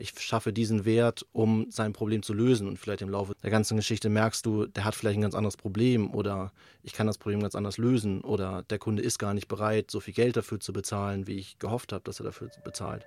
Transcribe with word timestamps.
ich 0.00 0.18
schaffe 0.18 0.52
diesen 0.52 0.84
Wert, 0.84 1.26
um 1.32 1.66
sein 1.70 1.92
Problem 1.92 2.22
zu 2.22 2.32
lösen. 2.32 2.66
Und 2.66 2.78
vielleicht 2.78 3.02
im 3.02 3.10
Laufe 3.10 3.34
der 3.42 3.50
ganzen 3.50 3.76
Geschichte 3.76 4.08
merkst 4.08 4.44
du, 4.44 4.66
der 4.66 4.84
hat 4.84 4.94
vielleicht 4.94 5.18
ein 5.18 5.22
ganz 5.22 5.34
anderes 5.34 5.56
Problem 5.56 6.12
oder 6.12 6.52
ich 6.82 6.94
kann 6.94 7.06
das 7.06 7.18
Problem 7.18 7.40
ganz 7.40 7.54
anders 7.54 7.78
lösen 7.78 8.22
oder 8.22 8.64
der 8.70 8.78
Kunde 8.78 9.02
ist 9.02 9.18
gar 9.18 9.34
nicht 9.34 9.48
bereit, 9.48 9.90
so 9.90 10.00
viel 10.00 10.14
Geld 10.14 10.36
dafür 10.36 10.58
zu 10.58 10.72
bezahlen, 10.72 11.26
wie 11.26 11.36
ich 11.36 11.58
gehofft 11.58 11.92
habe, 11.92 12.02
dass 12.04 12.20
er 12.20 12.24
dafür 12.24 12.50
bezahlt. 12.64 13.06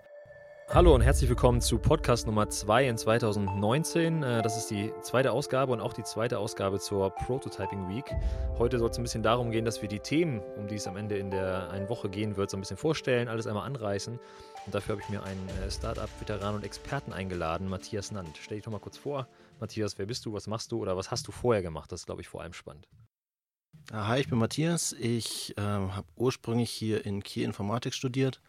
Hallo 0.69 0.95
und 0.95 1.01
herzlich 1.01 1.29
willkommen 1.29 1.61
zu 1.61 1.77
Podcast 1.77 2.25
Nummer 2.25 2.49
2 2.49 2.87
in 2.87 2.97
2019. 2.97 4.23
Äh, 4.23 4.41
das 4.41 4.57
ist 4.57 4.71
die 4.71 4.91
zweite 5.01 5.31
Ausgabe 5.31 5.73
und 5.73 5.81
auch 5.81 5.93
die 5.93 6.03
zweite 6.03 6.39
Ausgabe 6.39 6.79
zur 6.79 7.09
Prototyping 7.11 7.89
Week. 7.89 8.05
Heute 8.57 8.79
soll 8.79 8.89
es 8.89 8.97
ein 8.97 9.03
bisschen 9.03 9.23
darum 9.23 9.51
gehen, 9.51 9.65
dass 9.65 9.81
wir 9.81 9.89
die 9.89 9.99
Themen, 9.99 10.39
um 10.57 10.67
die 10.67 10.75
es 10.75 10.87
am 10.87 10.95
Ende 10.95 11.17
in 11.17 11.29
der 11.29 11.69
einen 11.69 11.89
Woche 11.89 12.09
gehen 12.09 12.37
wird, 12.37 12.49
so 12.49 12.57
ein 12.57 12.61
bisschen 12.61 12.77
vorstellen, 12.77 13.27
alles 13.27 13.45
einmal 13.45 13.67
anreißen. 13.67 14.19
Und 14.65 14.73
dafür 14.73 14.93
habe 14.93 15.01
ich 15.01 15.09
mir 15.09 15.23
einen 15.23 15.49
äh, 15.49 15.69
Startup-Veteran 15.69 16.55
und 16.55 16.63
Experten 16.63 17.11
eingeladen, 17.11 17.67
Matthias 17.67 18.11
Nand. 18.11 18.37
Stell 18.41 18.57
dich 18.57 18.65
doch 18.65 18.71
mal 18.71 18.79
kurz 18.79 18.97
vor. 18.97 19.27
Matthias, 19.59 19.97
wer 19.97 20.05
bist 20.05 20.25
du, 20.25 20.33
was 20.33 20.47
machst 20.47 20.71
du 20.71 20.79
oder 20.79 20.95
was 20.95 21.11
hast 21.11 21.27
du 21.27 21.31
vorher 21.31 21.61
gemacht? 21.61 21.91
Das 21.91 22.01
ist, 22.01 22.05
glaube 22.05 22.21
ich, 22.21 22.29
vor 22.29 22.41
allem 22.41 22.53
spannend. 22.53 22.87
Hi, 23.91 24.21
ich 24.21 24.29
bin 24.29 24.39
Matthias. 24.39 24.93
Ich 24.93 25.53
ähm, 25.57 25.95
habe 25.95 26.07
ursprünglich 26.15 26.71
hier 26.71 27.05
in 27.05 27.21
Kiel 27.21 27.43
Informatik 27.43 27.93
studiert 27.93 28.39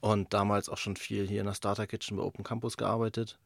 und 0.00 0.34
damals 0.34 0.68
auch 0.68 0.76
schon 0.76 0.96
viel 0.96 1.26
hier 1.26 1.40
in 1.40 1.46
der 1.46 1.54
Starter 1.54 1.86
Kitchen 1.86 2.16
bei 2.18 2.22
Open 2.22 2.44
Campus 2.44 2.76
gearbeitet 2.76 3.38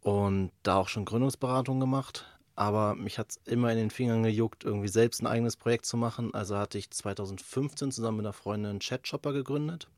und 0.00 0.52
da 0.62 0.76
auch 0.76 0.88
schon 0.88 1.04
Gründungsberatung 1.04 1.80
gemacht. 1.80 2.26
Aber 2.54 2.94
mich 2.94 3.18
hat 3.18 3.30
es 3.30 3.36
immer 3.44 3.72
in 3.72 3.78
den 3.78 3.90
Fingern 3.90 4.22
gejuckt, 4.22 4.64
irgendwie 4.64 4.88
selbst 4.88 5.20
ein 5.22 5.26
eigenes 5.26 5.56
Projekt 5.56 5.86
zu 5.86 5.96
machen. 5.96 6.32
Also 6.34 6.56
hatte 6.56 6.78
ich 6.78 6.90
2015 6.90 7.90
zusammen 7.90 8.18
mit 8.18 8.26
einer 8.26 8.32
Freundin 8.32 8.70
einen 8.70 8.80
Chat-Shopper 8.80 9.32
gegründet. 9.32 9.88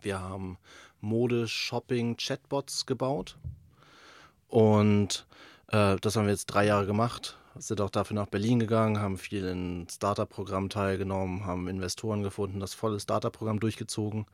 Wir 0.00 0.20
haben 0.20 0.58
Mode, 1.00 1.48
Shopping, 1.48 2.16
Chatbots 2.16 2.86
gebaut 2.86 3.36
und 4.48 5.26
äh, 5.68 5.96
das 6.00 6.16
haben 6.16 6.24
wir 6.24 6.32
jetzt 6.32 6.46
drei 6.46 6.66
Jahre 6.66 6.86
gemacht 6.86 7.36
sind 7.56 7.80
auch 7.80 7.90
dafür 7.90 8.14
nach 8.14 8.26
Berlin 8.26 8.58
gegangen, 8.58 8.98
haben 8.98 9.18
viel 9.18 9.44
in 9.44 9.86
Startup-Programm 9.90 10.68
teilgenommen, 10.68 11.44
haben 11.44 11.68
Investoren 11.68 12.22
gefunden, 12.22 12.60
das 12.60 12.74
volle 12.74 13.00
Startup-Programm 13.00 13.60
durchgezogen. 13.60 14.26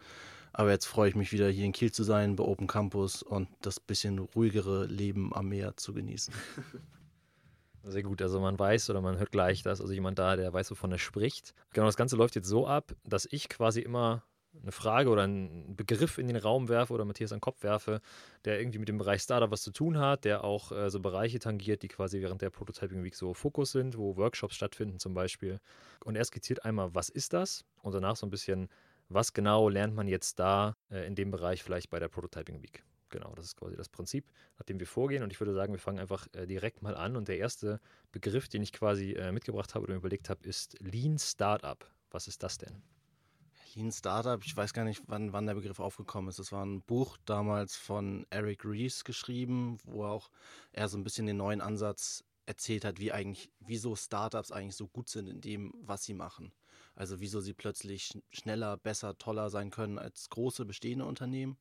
Aber 0.52 0.70
jetzt 0.70 0.86
freue 0.86 1.08
ich 1.08 1.14
mich 1.14 1.32
wieder 1.32 1.48
hier 1.48 1.64
in 1.64 1.72
Kiel 1.72 1.92
zu 1.92 2.02
sein, 2.02 2.36
bei 2.36 2.44
Open 2.44 2.66
Campus 2.66 3.22
und 3.22 3.48
das 3.62 3.78
bisschen 3.78 4.19
ruhigere 4.19 4.86
Leben 4.86 5.32
am 5.34 5.48
Meer 5.48 5.77
zu 5.77 5.92
genießen. 5.92 6.34
Sehr 7.84 8.02
gut, 8.02 8.20
also 8.20 8.41
man 8.41 8.58
weiß 8.58 8.91
oder 8.91 9.00
man 9.00 9.19
hört 9.19 9.32
gleich, 9.32 9.62
dass 9.62 9.80
also 9.80 9.92
jemand 9.92 10.19
da, 10.19 10.36
der 10.36 10.52
weiß, 10.52 10.70
wovon 10.70 10.92
er 10.92 10.98
spricht. 10.98 11.54
Genau, 11.72 11.86
das 11.86 11.97
Ganze 11.97 12.16
läuft 12.16 12.34
jetzt 12.34 12.48
so 12.48 12.66
ab, 12.66 12.94
dass 13.04 13.27
ich 13.30 13.48
quasi 13.48 13.80
immer 13.80 14.22
eine 14.61 14.73
Frage 14.73 15.11
oder 15.11 15.23
einen 15.23 15.77
Begriff 15.77 16.19
in 16.19 16.27
den 16.27 16.37
Raum 16.37 16.69
werfe 16.69 16.93
oder 16.93 17.05
Matthias 17.05 17.33
an 17.33 17.41
Kopf 17.41 17.62
werfe, 17.62 18.01
der 18.45 18.59
irgendwie 18.61 18.79
mit 18.79 18.89
dem 18.89 18.98
Bereich 18.98 19.23
Startup 19.23 19.51
was 19.51 19.62
zu 19.62 19.70
tun 19.70 19.98
hat, 19.98 20.25
der 20.25 20.45
auch 20.45 20.73
äh, 20.73 20.91
so 20.91 21.01
Bereiche 21.01 21.39
tangiert, 21.39 21.83
die 21.83 21.89
quasi 21.89 22.20
während 22.20 22.43
der 22.43 22.51
Prototyping 22.51 23.03
Week 23.05 23.15
so 23.15 23.34
Fokus 23.34 23.73
sind, 23.73 23.97
wo 23.97 24.17
Workshops 24.17 24.56
stattfinden 24.56 24.98
zum 24.98 25.15
Beispiel. 25.15 25.61
Und 26.05 26.17
er 26.17 26.25
skizziert 26.25 26.65
einmal, 26.65 26.95
was 26.95 27.09
ist 27.09 27.33
das? 27.33 27.65
Und 27.83 27.95
danach 27.95 28.17
so 28.17 28.27
ein 28.27 28.31
bisschen, 28.31 28.69
was 29.09 29.33
genau 29.33 29.69
lernt 29.69 29.95
man 29.95 30.09
jetzt 30.09 30.39
da 30.39 30.77
äh, 30.91 31.06
in 31.06 31.15
dem 31.15 31.31
Bereich 31.31 31.62
vielleicht 31.62 31.91
bei 31.91 31.98
der 31.98 32.09
Prototyping 32.09 32.62
Week? 32.62 32.84
Genau, 33.11 33.33
das 33.34 33.47
ist 33.47 33.56
quasi 33.56 33.77
das 33.77 33.89
Prinzip, 33.89 34.25
nach 34.59 34.65
dem 34.65 34.78
wir 34.78 34.87
vorgehen. 34.87 35.23
Und 35.23 35.33
ich 35.33 35.41
würde 35.41 35.53
sagen, 35.53 35.73
wir 35.73 35.81
fangen 35.81 35.98
einfach 35.98 36.28
äh, 36.33 36.47
direkt 36.47 36.81
mal 36.81 36.95
an. 36.95 37.17
Und 37.17 37.28
der 37.28 37.39
erste 37.39 37.81
Begriff, 38.12 38.48
den 38.48 38.62
ich 38.62 38.73
quasi 38.73 39.12
äh, 39.12 39.33
mitgebracht 39.33 39.75
habe 39.75 39.84
oder 39.84 39.95
mir 39.95 39.98
überlegt 39.98 40.31
habe, 40.31 40.47
ist 40.48 40.77
Lean 40.81 41.19
Startup. 41.19 41.84
Was 42.12 42.28
ist 42.28 42.43
das 42.43 42.59
denn? 42.59 42.83
Lean 43.74 43.92
Startup, 43.92 44.42
ich 44.44 44.56
weiß 44.56 44.72
gar 44.72 44.84
nicht, 44.84 45.02
wann, 45.06 45.32
wann 45.32 45.46
der 45.46 45.54
Begriff 45.54 45.80
aufgekommen 45.80 46.28
ist. 46.28 46.38
Es 46.38 46.52
war 46.52 46.64
ein 46.64 46.82
Buch 46.82 47.16
damals 47.24 47.76
von 47.76 48.26
Eric 48.30 48.64
Rees 48.64 49.04
geschrieben, 49.04 49.78
wo 49.84 50.04
auch 50.04 50.30
er 50.72 50.88
so 50.88 50.98
ein 50.98 51.04
bisschen 51.04 51.26
den 51.26 51.36
neuen 51.36 51.60
Ansatz 51.60 52.24
erzählt 52.46 52.84
hat, 52.84 52.98
wie 52.98 53.12
eigentlich, 53.12 53.50
wieso 53.60 53.94
Startups 53.94 54.50
eigentlich 54.50 54.76
so 54.76 54.88
gut 54.88 55.08
sind 55.08 55.28
in 55.28 55.41
dem, 55.41 55.72
was 55.82 56.04
sie 56.04 56.14
machen. 56.14 56.52
Also 56.94 57.20
wieso 57.20 57.41
sie 57.41 57.54
plötzlich 57.54 58.19
schneller, 58.30 58.76
besser, 58.76 59.16
toller 59.19 59.50
sein 59.50 59.70
können 59.70 59.98
als 59.98 60.28
große 60.30 60.64
bestehende 60.64 61.04
Unternehmen 61.04 61.56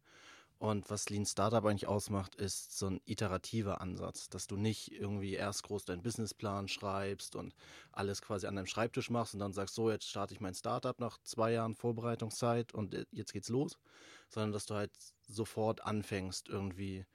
und 0.59 0.89
was 0.89 1.09
Lean 1.09 1.25
Startup 1.25 1.63
eigentlich 1.63 1.87
ausmacht, 1.87 2.35
ist 2.35 2.77
so 2.77 2.87
ein 2.87 3.01
iterativer 3.05 3.79
Ansatz, 3.79 4.27
dass 4.27 4.45
du 4.45 4.57
nicht 4.57 4.91
irgendwie 4.91 5.35
erst 5.35 5.63
groß 5.63 5.85
deinen 5.85 6.03
Businessplan 6.03 6.67
schreibst 6.67 7.37
und 7.37 7.55
alles 7.93 8.21
quasi 8.21 8.45
an 8.45 8.57
deinem 8.57 8.65
Schreibtisch 8.65 9.09
machst 9.09 9.33
und 9.33 9.39
dann 9.39 9.53
sagst, 9.53 9.75
so, 9.75 9.89
jetzt 9.89 10.09
starte 10.09 10.33
ich 10.33 10.41
mein 10.41 10.53
Startup 10.53 10.99
nach 10.99 11.17
zwei 11.23 11.53
Jahren 11.53 11.75
Vorbereitungszeit 11.75 12.73
und 12.73 12.93
äh, 12.93 13.05
jetzt 13.11 13.31
geht's 13.31 13.47
los, 13.47 13.79
sondern 14.27 14.51
dass 14.51 14.65
du 14.65 14.75
halt 14.75 14.91
sofort 15.29 15.81
anfängst, 15.85 16.49
irgendwie 16.49 17.05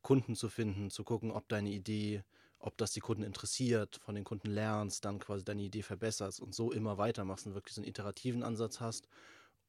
Kunden 0.00 0.34
zu 0.34 0.48
finden, 0.48 0.90
zu 0.90 1.04
gucken, 1.04 1.30
ob 1.30 1.46
deine 1.48 1.70
Idee, 1.70 2.24
ob 2.58 2.78
das 2.78 2.92
die 2.92 3.00
Kunden 3.00 3.22
interessiert, 3.22 3.96
von 4.02 4.14
den 4.14 4.24
Kunden 4.24 4.48
lernst, 4.48 5.04
dann 5.04 5.18
quasi 5.18 5.44
deine 5.44 5.62
Idee 5.62 5.82
verbesserst 5.82 6.40
und 6.40 6.54
so 6.54 6.72
immer 6.72 6.96
weitermachst 6.96 7.46
und 7.46 7.54
wirklich 7.54 7.74
so 7.74 7.82
einen 7.82 7.88
iterativen 7.88 8.42
Ansatz 8.42 8.80
hast 8.80 9.08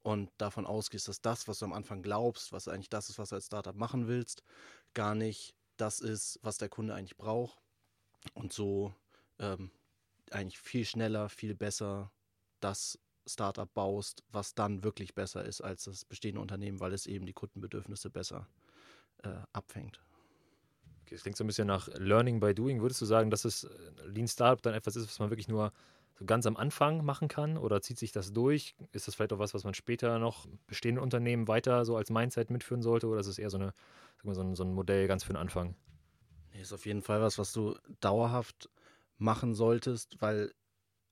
und 0.05 0.29
davon 0.37 0.67
ausgehst, 0.67 1.07
dass 1.07 1.19
das, 1.19 1.47
was 1.47 1.57
du 1.57 1.65
am 1.65 1.73
Anfang 1.73 2.03
glaubst, 2.03 2.51
was 2.51 2.67
eigentlich 2.67 2.91
das 2.91 3.09
ist, 3.09 3.17
was 3.17 3.29
du 3.29 3.35
als 3.35 3.47
Startup 3.47 3.75
machen 3.75 4.07
willst, 4.07 4.43
gar 4.93 5.15
nicht 5.15 5.55
das 5.77 5.99
ist, 5.99 6.39
was 6.43 6.59
der 6.59 6.69
Kunde 6.69 6.93
eigentlich 6.93 7.17
braucht. 7.17 7.59
Und 8.35 8.53
so 8.53 8.93
ähm, 9.39 9.71
eigentlich 10.29 10.59
viel 10.59 10.85
schneller, 10.85 11.27
viel 11.27 11.55
besser 11.55 12.11
das 12.59 12.99
Startup 13.25 13.73
baust, 13.73 14.23
was 14.29 14.53
dann 14.53 14.83
wirklich 14.83 15.15
besser 15.15 15.43
ist 15.43 15.61
als 15.61 15.85
das 15.85 16.05
bestehende 16.05 16.39
Unternehmen, 16.39 16.79
weil 16.79 16.93
es 16.93 17.07
eben 17.07 17.25
die 17.25 17.33
Kundenbedürfnisse 17.33 18.11
besser 18.11 18.47
äh, 19.23 19.29
abfängt. 19.53 20.03
Okay, 21.01 21.15
es 21.15 21.23
klingt 21.23 21.35
so 21.35 21.43
ein 21.43 21.47
bisschen 21.47 21.67
nach 21.67 21.87
Learning 21.95 22.39
by 22.39 22.53
Doing. 22.53 22.79
Würdest 22.81 23.01
du 23.01 23.05
sagen, 23.05 23.31
dass 23.31 23.43
es 23.43 23.63
äh, 23.63 23.69
Lean 24.05 24.27
Startup 24.27 24.61
dann 24.61 24.75
etwas 24.75 24.97
ist, 24.97 25.07
was 25.07 25.17
man 25.17 25.31
wirklich 25.31 25.47
nur 25.47 25.73
so 26.17 26.25
ganz 26.25 26.45
am 26.45 26.57
Anfang 26.57 27.03
machen 27.03 27.27
kann? 27.27 27.57
Oder 27.57 27.81
zieht 27.81 27.97
sich 27.97 28.11
das 28.11 28.33
durch? 28.33 28.75
Ist 28.91 29.07
das 29.07 29.15
vielleicht 29.15 29.33
auch 29.33 29.39
was, 29.39 29.53
was 29.53 29.63
man 29.63 29.73
später 29.73 30.17
noch 30.19 30.47
bestehende 30.67 31.01
Unternehmen 31.01 31.47
weiter 31.47 31.85
so 31.85 31.97
als 31.97 32.09
Mindset 32.09 32.49
mitführen 32.49 32.81
sollte? 32.81 33.07
Oder 33.07 33.19
ist 33.19 33.27
es 33.27 33.37
eher 33.37 33.49
so, 33.49 33.57
eine, 33.57 33.73
mal, 34.23 34.35
so, 34.35 34.41
ein, 34.41 34.55
so 34.55 34.63
ein 34.63 34.73
Modell 34.73 35.07
ganz 35.07 35.23
für 35.23 35.33
den 35.33 35.37
Anfang? 35.37 35.75
Nee, 36.53 36.61
ist 36.61 36.73
auf 36.73 36.85
jeden 36.85 37.01
Fall 37.01 37.21
was, 37.21 37.37
was 37.37 37.51
du 37.51 37.75
dauerhaft 37.99 38.69
machen 39.17 39.53
solltest, 39.55 40.21
weil 40.21 40.53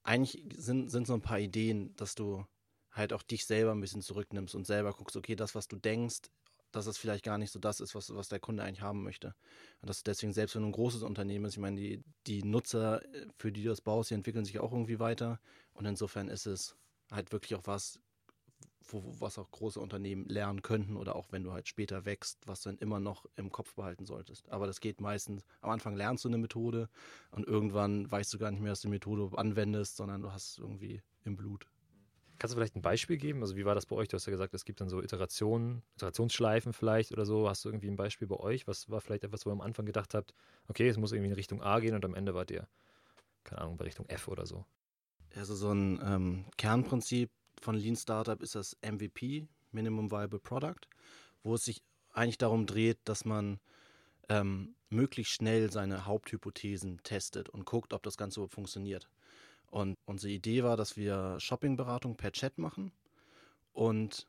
eigentlich 0.03 0.43
sind, 0.55 0.89
sind 0.89 1.07
so 1.07 1.13
ein 1.13 1.21
paar 1.21 1.39
Ideen, 1.39 1.95
dass 1.95 2.15
du 2.15 2.45
halt 2.91 3.13
auch 3.13 3.23
dich 3.23 3.45
selber 3.45 3.71
ein 3.71 3.81
bisschen 3.81 4.01
zurücknimmst 4.01 4.55
und 4.55 4.67
selber 4.67 4.93
guckst, 4.93 5.15
okay, 5.15 5.35
das, 5.35 5.55
was 5.55 5.67
du 5.67 5.77
denkst, 5.77 6.21
dass 6.75 6.87
es 6.87 6.97
vielleicht 6.97 7.23
gar 7.23 7.37
nicht 7.37 7.51
so 7.51 7.59
das 7.59 7.79
ist, 7.79 7.95
was, 7.95 8.13
was 8.13 8.27
der 8.27 8.39
Kunde 8.39 8.63
eigentlich 8.63 8.81
haben 8.81 9.03
möchte. 9.03 9.35
Und 9.81 9.89
dass 9.89 10.03
deswegen, 10.03 10.33
selbst 10.33 10.55
wenn 10.55 10.63
du 10.63 10.69
ein 10.69 10.73
großes 10.73 11.03
Unternehmen 11.03 11.45
ist, 11.45 11.53
ich 11.53 11.59
meine, 11.59 11.79
die, 11.79 12.03
die 12.27 12.43
Nutzer, 12.43 13.03
äh, 13.13 13.27
für 13.37 13.51
die 13.51 13.63
du 13.63 13.69
das 13.69 13.81
baust, 13.81 14.09
die 14.09 14.15
entwickeln 14.15 14.45
sich 14.45 14.59
auch 14.59 14.71
irgendwie 14.71 14.99
weiter. 14.99 15.39
Und 15.73 15.85
insofern 15.85 16.27
ist 16.27 16.45
es 16.45 16.75
halt 17.11 17.31
wirklich 17.31 17.55
auch 17.55 17.65
was, 17.65 17.99
wo, 18.87 19.03
was 19.19 19.37
auch 19.37 19.49
große 19.51 19.79
Unternehmen 19.79 20.25
lernen 20.25 20.61
könnten 20.61 20.97
oder 20.97 21.15
auch 21.15 21.31
wenn 21.31 21.43
du 21.43 21.53
halt 21.53 21.67
später 21.67 22.05
wächst, 22.05 22.39
was 22.47 22.61
du 22.61 22.69
dann 22.69 22.77
immer 22.79 22.99
noch 22.99 23.25
im 23.35 23.51
Kopf 23.51 23.75
behalten 23.75 24.05
solltest. 24.05 24.49
Aber 24.49 24.67
das 24.67 24.81
geht 24.81 24.99
meistens, 24.99 25.45
am 25.61 25.69
Anfang 25.69 25.95
lernst 25.95 26.25
du 26.25 26.29
eine 26.29 26.37
Methode 26.37 26.89
und 27.31 27.47
irgendwann 27.47 28.11
weißt 28.11 28.33
du 28.33 28.37
gar 28.37 28.51
nicht 28.51 28.61
mehr, 28.61 28.71
dass 28.71 28.81
du 28.81 28.87
die 28.87 28.93
Methode 28.93 29.37
anwendest, 29.37 29.95
sondern 29.95 30.21
du 30.21 30.31
hast 30.31 30.51
es 30.51 30.57
irgendwie 30.57 31.01
im 31.23 31.35
Blut. 31.35 31.67
Kannst 32.43 32.55
du 32.55 32.57
vielleicht 32.57 32.75
ein 32.75 32.81
Beispiel 32.81 33.15
geben? 33.15 33.41
Also 33.41 33.55
wie 33.55 33.63
war 33.63 33.73
das 33.73 33.85
bei 33.85 33.95
euch? 33.95 34.09
Du 34.09 34.15
hast 34.15 34.25
ja 34.25 34.31
gesagt, 34.31 34.53
es 34.53 34.65
gibt 34.65 34.81
dann 34.81 34.89
so 34.89 35.01
Iterationen, 35.01 35.81
Iterationsschleifen 35.95 36.73
vielleicht 36.73 37.13
oder 37.13 37.25
so. 37.25 37.47
Hast 37.47 37.63
du 37.63 37.69
irgendwie 37.69 37.87
ein 37.87 37.95
Beispiel 37.95 38.27
bei 38.27 38.35
euch? 38.35 38.67
Was 38.67 38.89
war 38.89 38.99
vielleicht 38.99 39.23
etwas, 39.23 39.45
wo 39.45 39.49
ihr 39.49 39.53
am 39.53 39.61
Anfang 39.61 39.85
gedacht 39.85 40.13
habt, 40.13 40.33
okay, 40.67 40.89
es 40.89 40.97
muss 40.97 41.13
irgendwie 41.13 41.29
in 41.29 41.35
Richtung 41.35 41.61
A 41.61 41.79
gehen 41.79 41.95
und 41.95 42.03
am 42.03 42.13
Ende 42.13 42.33
wart 42.33 42.51
ihr, 42.51 42.67
keine 43.45 43.61
Ahnung, 43.61 43.77
bei 43.77 43.85
Richtung 43.85 44.09
F 44.09 44.27
oder 44.27 44.45
so? 44.45 44.65
Also 45.37 45.55
so 45.55 45.71
ein 45.71 46.01
ähm, 46.03 46.45
Kernprinzip 46.57 47.31
von 47.61 47.75
Lean 47.75 47.95
Startup 47.95 48.43
ist 48.43 48.55
das 48.55 48.75
MVP, 48.81 49.47
Minimum 49.71 50.11
Viable 50.11 50.39
Product, 50.39 50.89
wo 51.43 51.55
es 51.55 51.63
sich 51.63 51.81
eigentlich 52.11 52.39
darum 52.39 52.65
dreht, 52.65 52.99
dass 53.05 53.23
man 53.23 53.61
ähm, 54.27 54.75
möglichst 54.89 55.31
schnell 55.31 55.71
seine 55.71 56.05
Haupthypothesen 56.05 56.99
testet 57.03 57.47
und 57.47 57.63
guckt, 57.63 57.93
ob 57.93 58.03
das 58.03 58.17
Ganze 58.17 58.45
funktioniert. 58.49 59.09
Und 59.73 59.95
unsere 60.05 60.31
Idee 60.31 60.63
war, 60.63 60.77
dass 60.77 60.97
wir 60.97 61.39
Shoppingberatung 61.39 62.15
per 62.15 62.31
Chat 62.31 62.59
machen. 62.59 62.91
Und 63.71 64.27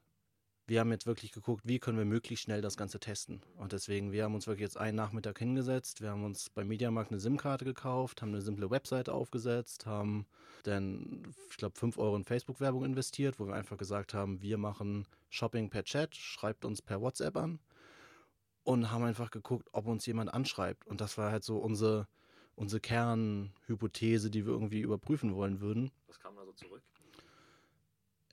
wir 0.66 0.80
haben 0.80 0.90
jetzt 0.90 1.04
wirklich 1.04 1.32
geguckt, 1.32 1.68
wie 1.68 1.78
können 1.78 1.98
wir 1.98 2.06
möglichst 2.06 2.44
schnell 2.44 2.62
das 2.62 2.78
Ganze 2.78 2.98
testen. 2.98 3.42
Und 3.58 3.72
deswegen, 3.72 4.10
wir 4.10 4.24
haben 4.24 4.34
uns 4.34 4.46
wirklich 4.46 4.62
jetzt 4.62 4.78
einen 4.78 4.96
Nachmittag 4.96 5.38
hingesetzt. 5.38 6.00
Wir 6.00 6.12
haben 6.12 6.24
uns 6.24 6.48
beim 6.48 6.66
Mediamarkt 6.68 7.10
eine 7.10 7.20
SIM-Karte 7.20 7.66
gekauft, 7.66 8.22
haben 8.22 8.30
eine 8.30 8.40
simple 8.40 8.70
Website 8.70 9.10
aufgesetzt, 9.10 9.84
haben 9.84 10.24
dann, 10.62 11.34
ich 11.50 11.58
glaube, 11.58 11.78
5 11.78 11.98
Euro 11.98 12.16
in 12.16 12.24
Facebook-Werbung 12.24 12.82
investiert, 12.82 13.38
wo 13.38 13.46
wir 13.46 13.54
einfach 13.54 13.76
gesagt 13.76 14.14
haben, 14.14 14.40
wir 14.40 14.56
machen 14.56 15.06
Shopping 15.28 15.68
per 15.68 15.84
Chat, 15.84 16.16
schreibt 16.16 16.64
uns 16.64 16.80
per 16.80 17.02
WhatsApp 17.02 17.36
an. 17.36 17.58
Und 18.62 18.90
haben 18.90 19.04
einfach 19.04 19.30
geguckt, 19.30 19.68
ob 19.72 19.88
uns 19.88 20.06
jemand 20.06 20.32
anschreibt. 20.32 20.86
Und 20.86 21.02
das 21.02 21.18
war 21.18 21.30
halt 21.30 21.44
so 21.44 21.58
unsere 21.58 22.08
unsere 22.56 22.80
Kernhypothese, 22.80 24.30
die 24.30 24.46
wir 24.46 24.52
irgendwie 24.52 24.80
überprüfen 24.80 25.34
wollen 25.34 25.60
würden. 25.60 25.90
Was 26.06 26.20
kam 26.20 26.36
da 26.36 26.44
so 26.44 26.52
zurück? 26.52 26.82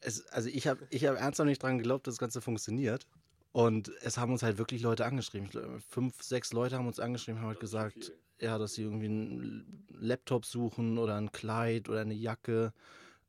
Es, 0.01 0.25
also 0.27 0.50
ich 0.50 0.68
habe 0.68 0.85
ich 0.89 1.06
hab 1.06 1.18
ernsthaft 1.18 1.47
nicht 1.47 1.62
dran 1.62 1.77
geglaubt, 1.77 2.07
dass 2.07 2.15
das 2.15 2.19
Ganze 2.19 2.41
funktioniert. 2.41 3.07
Und 3.53 3.91
es 4.01 4.18
haben 4.18 4.31
uns 4.31 4.44
halt 4.44 4.57
wirklich 4.57 4.81
Leute 4.81 5.06
angeschrieben. 5.06 5.50
Fünf, 5.81 6.21
sechs 6.21 6.53
Leute 6.53 6.77
haben 6.77 6.88
uns 6.88 7.00
angeschrieben, 7.00 7.41
haben 7.41 7.50
halt 7.50 7.59
gesagt, 7.59 8.13
ja, 8.39 8.57
dass 8.57 8.73
sie 8.73 8.83
irgendwie 8.83 9.07
einen 9.07 9.85
Laptop 9.89 10.45
suchen 10.45 10.97
oder 10.97 11.17
ein 11.17 11.31
Kleid 11.31 11.89
oder 11.89 12.01
eine 12.01 12.13
Jacke. 12.13 12.74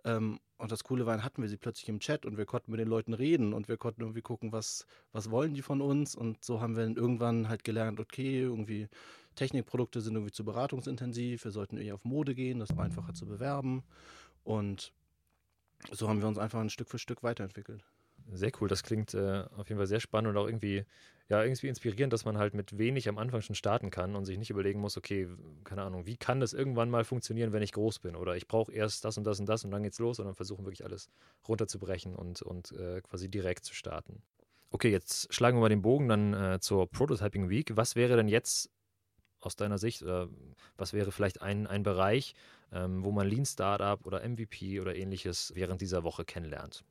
Ähm, 0.05 0.39
und 0.63 0.71
das 0.71 0.85
Coole 0.85 1.07
war, 1.07 1.17
dann 1.17 1.25
hatten 1.25 1.43
wir 1.43 1.49
sie 1.49 1.57
plötzlich 1.57 1.89
im 1.89 1.99
Chat 1.99 2.25
und 2.25 2.37
wir 2.37 2.47
konnten 2.47 2.71
mit 2.71 2.79
den 2.79 2.87
Leuten 2.87 3.15
reden 3.15 3.53
und 3.53 3.67
wir 3.67 3.77
konnten 3.77 4.03
irgendwie 4.03 4.23
gucken, 4.23 4.53
was, 4.53 4.87
was 5.11 5.29
wollen 5.29 5.55
die 5.55 5.61
von 5.61 5.81
uns. 5.81 6.15
Und 6.15 6.45
so 6.45 6.61
haben 6.61 6.77
wir 6.77 6.85
dann 6.85 6.95
irgendwann 6.95 7.49
halt 7.49 7.65
gelernt, 7.65 7.99
okay, 7.99 8.43
irgendwie 8.43 8.87
Technikprodukte 9.35 10.01
sind 10.01 10.15
irgendwie 10.15 10.31
zu 10.31 10.45
beratungsintensiv, 10.45 11.43
wir 11.43 11.51
sollten 11.51 11.79
eher 11.79 11.97
auf 11.97 12.05
Mode 12.05 12.37
gehen, 12.37 12.61
das 12.61 12.77
war 12.77 12.85
einfacher 12.85 13.13
zu 13.13 13.27
bewerben. 13.27 13.83
Und 14.45 14.93
so 15.91 16.09
haben 16.09 16.21
wir 16.21 16.29
uns 16.29 16.39
einfach 16.39 16.61
ein 16.61 16.71
Stück 16.71 16.89
für 16.89 17.01
Stück 17.01 17.25
weiterentwickelt. 17.25 17.83
Sehr 18.31 18.53
cool, 18.61 18.69
das 18.69 18.83
klingt 18.83 19.15
äh, 19.15 19.45
auf 19.57 19.69
jeden 19.69 19.79
Fall 19.79 19.87
sehr 19.87 20.01
spannend 20.01 20.31
und 20.31 20.37
auch 20.37 20.47
irgendwie, 20.47 20.85
ja, 21.29 21.43
irgendwie 21.43 21.69
inspirierend, 21.69 22.13
dass 22.13 22.25
man 22.25 22.39
halt 22.39 22.55
mit 22.55 22.79
wenig 22.79 23.09
am 23.09 23.19
Anfang 23.19 23.43
schon 23.43 23.55
starten 23.55 23.91
kann 23.91 24.15
und 24.15 24.25
sich 24.25 24.39
nicht 24.39 24.51
überlegen 24.51 24.81
muss, 24.81 24.97
okay, 24.97 25.29
keine 25.65 25.83
Ahnung, 25.83 26.07
wie 26.07 26.17
kann 26.17 26.41
das 26.41 26.53
irgendwann 26.53 26.89
mal 26.89 27.05
funktionieren, 27.05 27.53
wenn 27.53 27.63
ich 27.63 27.73
groß 27.73 27.99
bin? 27.99 28.17
Oder 28.17 28.37
ich 28.37 28.49
brauche 28.49 28.73
erst 28.73 29.05
das 29.05 29.19
und 29.19 29.25
das 29.25 29.41
und 29.41 29.47
das 29.47 29.65
und 29.65 29.71
dann 29.71 29.83
geht's 29.83 29.99
los 29.99 30.19
und 30.19 30.27
dann 30.27 30.35
versuchen 30.35 30.65
wirklich 30.65 30.85
alles 30.85 31.11
runterzubrechen 31.49 32.15
und, 32.15 32.43
und 32.43 32.73
äh, 32.73 33.01
quasi 33.03 33.29
direkt 33.29 33.65
zu 33.65 33.75
starten. 33.75 34.23
Okay, 34.71 34.91
jetzt 34.91 35.33
schlagen 35.35 35.59
wir 35.59 35.63
mal 35.63 35.69
den 35.69 35.83
Bogen 35.83 36.09
dann 36.09 36.33
äh, 36.33 36.61
zur 36.61 36.89
Prototyping 36.91 37.51
Week. 37.51 37.77
Was 37.77 37.97
wäre 37.97 38.17
denn 38.17 38.29
jetzt 38.29 38.71
aus 39.41 39.57
deiner 39.57 39.79
Sicht 39.79 40.03
oder 40.03 40.29
was 40.77 40.93
wäre 40.93 41.13
vielleicht 41.13 41.43
ein, 41.43 41.67
ein 41.67 41.83
Bereich, 41.83 42.35
ähm, 42.73 43.05
wo 43.05 43.11
man 43.11 43.27
Lean 43.27 43.45
Startup 43.45 44.05
oder 44.07 44.23
MVP 44.23 44.81
oder 44.81 44.95
ähnliches 44.95 45.53
während 45.55 45.81
dieser 45.81 46.05
Woche 46.05 46.25
kennenlernt? 46.25 46.85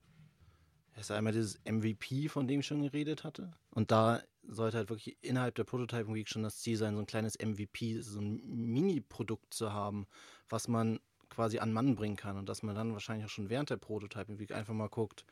Es 0.93 1.03
ist 1.03 1.11
einmal 1.11 1.33
dieses 1.33 1.59
MVP, 1.65 2.27
von 2.27 2.47
dem 2.47 2.59
ich 2.59 2.67
schon 2.67 2.81
geredet 2.81 3.23
hatte. 3.23 3.51
Und 3.71 3.91
da 3.91 4.21
sollte 4.43 4.77
halt 4.77 4.89
wirklich 4.89 5.17
innerhalb 5.21 5.55
der 5.55 5.63
Prototyping 5.63 6.13
Week 6.13 6.27
schon 6.27 6.43
das 6.43 6.59
Ziel 6.59 6.77
sein, 6.77 6.95
so 6.95 6.99
ein 6.99 7.07
kleines 7.07 7.37
MVP, 7.39 8.01
so 8.01 8.19
ein 8.19 8.41
Mini-Produkt 8.45 9.53
zu 9.53 9.71
haben, 9.71 10.07
was 10.49 10.67
man 10.67 10.99
quasi 11.29 11.59
an 11.59 11.71
Mann 11.71 11.95
bringen 11.95 12.17
kann 12.17 12.37
und 12.37 12.49
dass 12.49 12.61
man 12.61 12.75
dann 12.75 12.93
wahrscheinlich 12.93 13.25
auch 13.25 13.29
schon 13.29 13.49
während 13.49 13.69
der 13.69 13.77
Prototyping 13.77 14.37
Week 14.39 14.51
einfach 14.51 14.73
mal 14.73 14.89
guckt, 14.89 15.25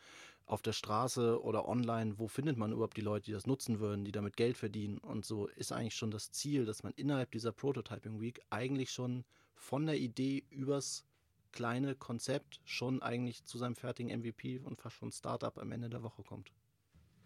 auf 0.46 0.62
der 0.64 0.74
Straße 0.74 1.44
oder 1.44 1.68
online, 1.68 2.18
wo 2.18 2.28
findet 2.28 2.58
man 2.58 2.72
überhaupt 2.72 2.98
die 2.98 3.02
Leute, 3.02 3.26
die 3.26 3.32
das 3.34 3.46
nutzen 3.46 3.80
würden, 3.80 4.06
die 4.06 4.12
damit 4.12 4.36
Geld 4.36 4.58
verdienen 4.58 4.98
und 4.98 5.26
so 5.26 5.48
ist 5.48 5.72
eigentlich 5.72 5.96
schon 5.96 6.10
das 6.10 6.32
Ziel, 6.32 6.66
dass 6.66 6.82
man 6.84 6.94
innerhalb 6.96 7.32
dieser 7.32 7.52
Prototyping 7.52 8.20
Week 8.20 8.42
eigentlich 8.50 8.92
schon 8.92 9.26
von 9.54 9.86
der 9.86 10.00
Idee 10.00 10.44
übers 10.50 11.06
kleine 11.52 11.96
Konzept 11.96 12.62
schon 12.66 13.02
eigentlich 13.02 13.46
zu 13.46 13.58
seinem 13.58 13.76
fertigen 13.76 14.18
MVP 14.20 14.60
und 14.60 14.80
fast 14.80 14.98
schon 14.98 15.12
Startup 15.12 15.58
am 15.58 15.72
Ende 15.72 15.90
der 15.90 16.04
Woche 16.04 16.24
kommt. 16.24 16.52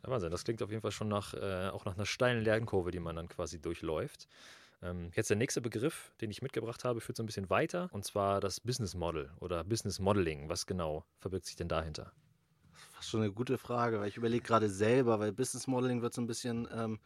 Ja, 0.04 0.10
Wahnsinn, 0.10 0.31
das 0.31 0.44
klingt 0.44 0.62
auf 0.62 0.70
jeden 0.70 0.81
Fall 0.81 0.92
schon 0.92 1.08
nach, 1.08 1.34
äh, 1.34 1.70
auch 1.70 1.86
nach 1.86 1.96
einer 1.96 2.06
steilen 2.06 2.44
Lernkurve, 2.44 2.92
die 2.92 3.00
man 3.00 3.16
dann 3.16 3.30
quasi 3.30 3.60
durchläuft. 3.60 4.28
Ähm, 4.81 5.12
jetzt 5.16 5.30
der 5.30 5.38
nächste 5.38 5.62
Begriff, 5.62 6.14
den 6.20 6.30
ich 6.30 6.42
mitgebracht 6.42 6.84
habe, 6.84 7.00
führt 7.00 7.16
so 7.16 7.24
ein 7.24 7.25
bisschen 7.25 7.50
weiter, 7.50 7.90
und 7.94 8.04
zwar 8.04 8.42
das 8.42 8.60
Business 8.60 8.96
Model 8.96 9.31
oder 9.40 9.64
Business 9.64 10.00
Modeling. 10.00 10.50
Was 10.50 10.66
genau 10.66 11.06
verbirgt 11.20 11.46
sich 11.46 11.56
denn 11.56 11.70
dahinter? 11.70 12.12
Fast 12.92 13.10
schon 13.10 13.22
eine 13.22 13.31
gute 13.31 13.58
Frage, 13.58 14.02
weil 14.02 14.10
ich 14.10 14.18
überlege 14.18 14.44
gerade 14.44 14.70
selber, 14.70 15.20
weil 15.20 15.31
Business 15.31 15.68
Modeling 15.68 16.02
wird 16.02 16.14
so 16.14 16.22
ein 16.22 16.28
bisschen 16.28 16.68
ähm, 16.74 17.00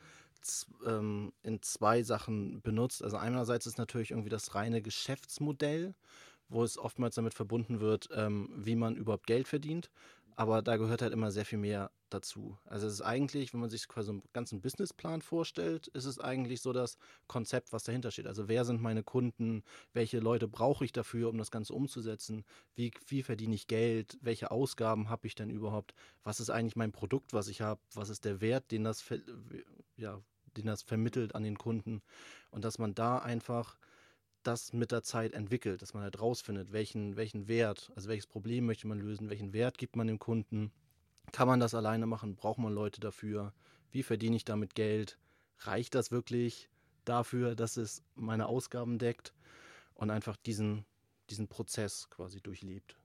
ähm, 0.86 1.34
in 1.44 1.62
zwei 1.62 2.02
Sachen 2.02 2.62
benutzt. 2.62 3.04
Also 3.04 3.18
einerseits 3.18 3.68
ist 3.68 3.78
natürlich 3.78 4.12
irgendwie 4.12 4.30
das 4.30 4.56
reine 4.56 4.82
Geschäftsmodell 4.82 5.94
wo 6.50 6.64
es 6.64 6.78
oftmals 6.78 7.16
damit 7.16 7.34
verbunden 7.34 7.80
wird, 7.80 8.10
ähm, 8.14 8.50
wie 8.56 8.76
man 8.76 8.96
überhaupt 8.96 9.28
Geld 9.28 9.48
verdient. 9.48 9.90
Aber 10.36 10.62
da 10.62 10.78
gehört 10.78 11.02
halt 11.02 11.14
immer 11.14 11.32
sehr 11.32 11.46
viel 11.46 11.58
mehr 11.58 11.90
dazu. 12.12 12.60
Also 12.66 12.86
es 12.86 12.94
ist 12.94 13.02
eigentlich, 13.02 13.54
wenn 13.54 13.60
man 13.60 13.72
sich 13.72 13.88
quasi 13.88 14.12
einen 14.12 14.22
ganzen 14.34 14.62
Businessplan 14.62 15.24
vorstellt, 15.24 15.88
ist 15.88 16.06
es 16.06 16.20
eigentlich 16.20 16.62
so 16.62 16.74
das 16.74 17.00
Konzept, 17.26 17.74
was 17.74 17.84
dahinter 17.84 18.12
steht. 18.12 18.28
Also 18.28 18.48
wer 18.48 18.64
sind 18.64 18.80
meine 18.80 19.02
Kunden? 19.02 19.64
Welche 19.94 20.20
Leute 20.20 20.48
brauche 20.48 20.86
ich 20.86 20.92
dafür, 20.92 21.30
um 21.30 21.40
das 21.40 21.50
Ganze 21.50 21.74
umzusetzen? 21.74 22.46
Wie, 22.76 22.92
wie 23.08 23.24
verdiene 23.24 23.56
ich 23.56 23.66
Geld? 23.66 24.20
Welche 24.22 24.52
Ausgaben 24.52 25.10
habe 25.10 25.26
ich 25.26 25.34
denn 25.34 25.50
überhaupt? 25.50 25.96
Was 26.24 26.40
ist 26.40 26.52
eigentlich 26.52 26.76
mein 26.76 26.92
Produkt, 26.92 27.34
was 27.34 27.48
ich 27.48 27.62
habe? 27.62 27.82
Was 27.96 28.10
ist 28.10 28.24
der 28.24 28.40
Wert, 28.40 28.72
den 28.72 28.84
das, 28.84 29.04
ja, 29.96 30.22
den 30.56 30.68
das 30.68 30.84
vermittelt 30.84 31.34
an 31.34 31.42
den 31.42 31.58
Kunden? 31.58 32.04
Und 32.52 32.64
dass 32.64 32.78
man 32.78 32.94
da 32.94 33.18
einfach 33.18 33.80
das 34.48 34.74
mit 34.74 34.92
der 34.92 35.04
Zeit 35.04 35.34
entwickelt, 35.34 35.82
dass 35.82 35.94
man 35.94 36.04
halt 36.04 36.20
rausfindet, 36.20 36.72
welchen, 36.72 37.18
welchen 37.18 37.48
Wert, 37.48 37.92
also 37.96 38.10
welches 38.10 38.28
Problem 38.28 38.66
möchte 38.66 38.88
man 38.88 39.00
lösen, 39.00 39.30
welchen 39.30 39.54
Wert 39.54 39.78
gibt 39.78 39.96
man 39.96 40.08
dem 40.08 40.20
Kunden, 40.20 40.72
kann 41.32 41.48
man 41.48 41.60
das 41.60 41.74
alleine 41.74 42.06
machen, 42.06 42.36
braucht 42.36 42.58
man 42.58 42.74
Leute 42.74 43.02
dafür, 43.02 43.54
wie 43.92 44.04
verdiene 44.04 44.36
ich 44.36 44.46
damit 44.46 44.76
Geld, 44.76 45.18
reicht 45.60 45.96
das 45.96 46.12
wirklich 46.12 46.70
dafür, 47.06 47.56
dass 47.56 47.78
es 47.78 48.04
meine 48.16 48.48
Ausgaben 48.48 48.98
deckt 48.98 49.34
und 49.94 50.10
einfach 50.10 50.38
diesen, 50.38 50.86
diesen 51.30 51.48
Prozess 51.48 52.10
quasi 52.10 52.42
durchlebt. 52.42 52.98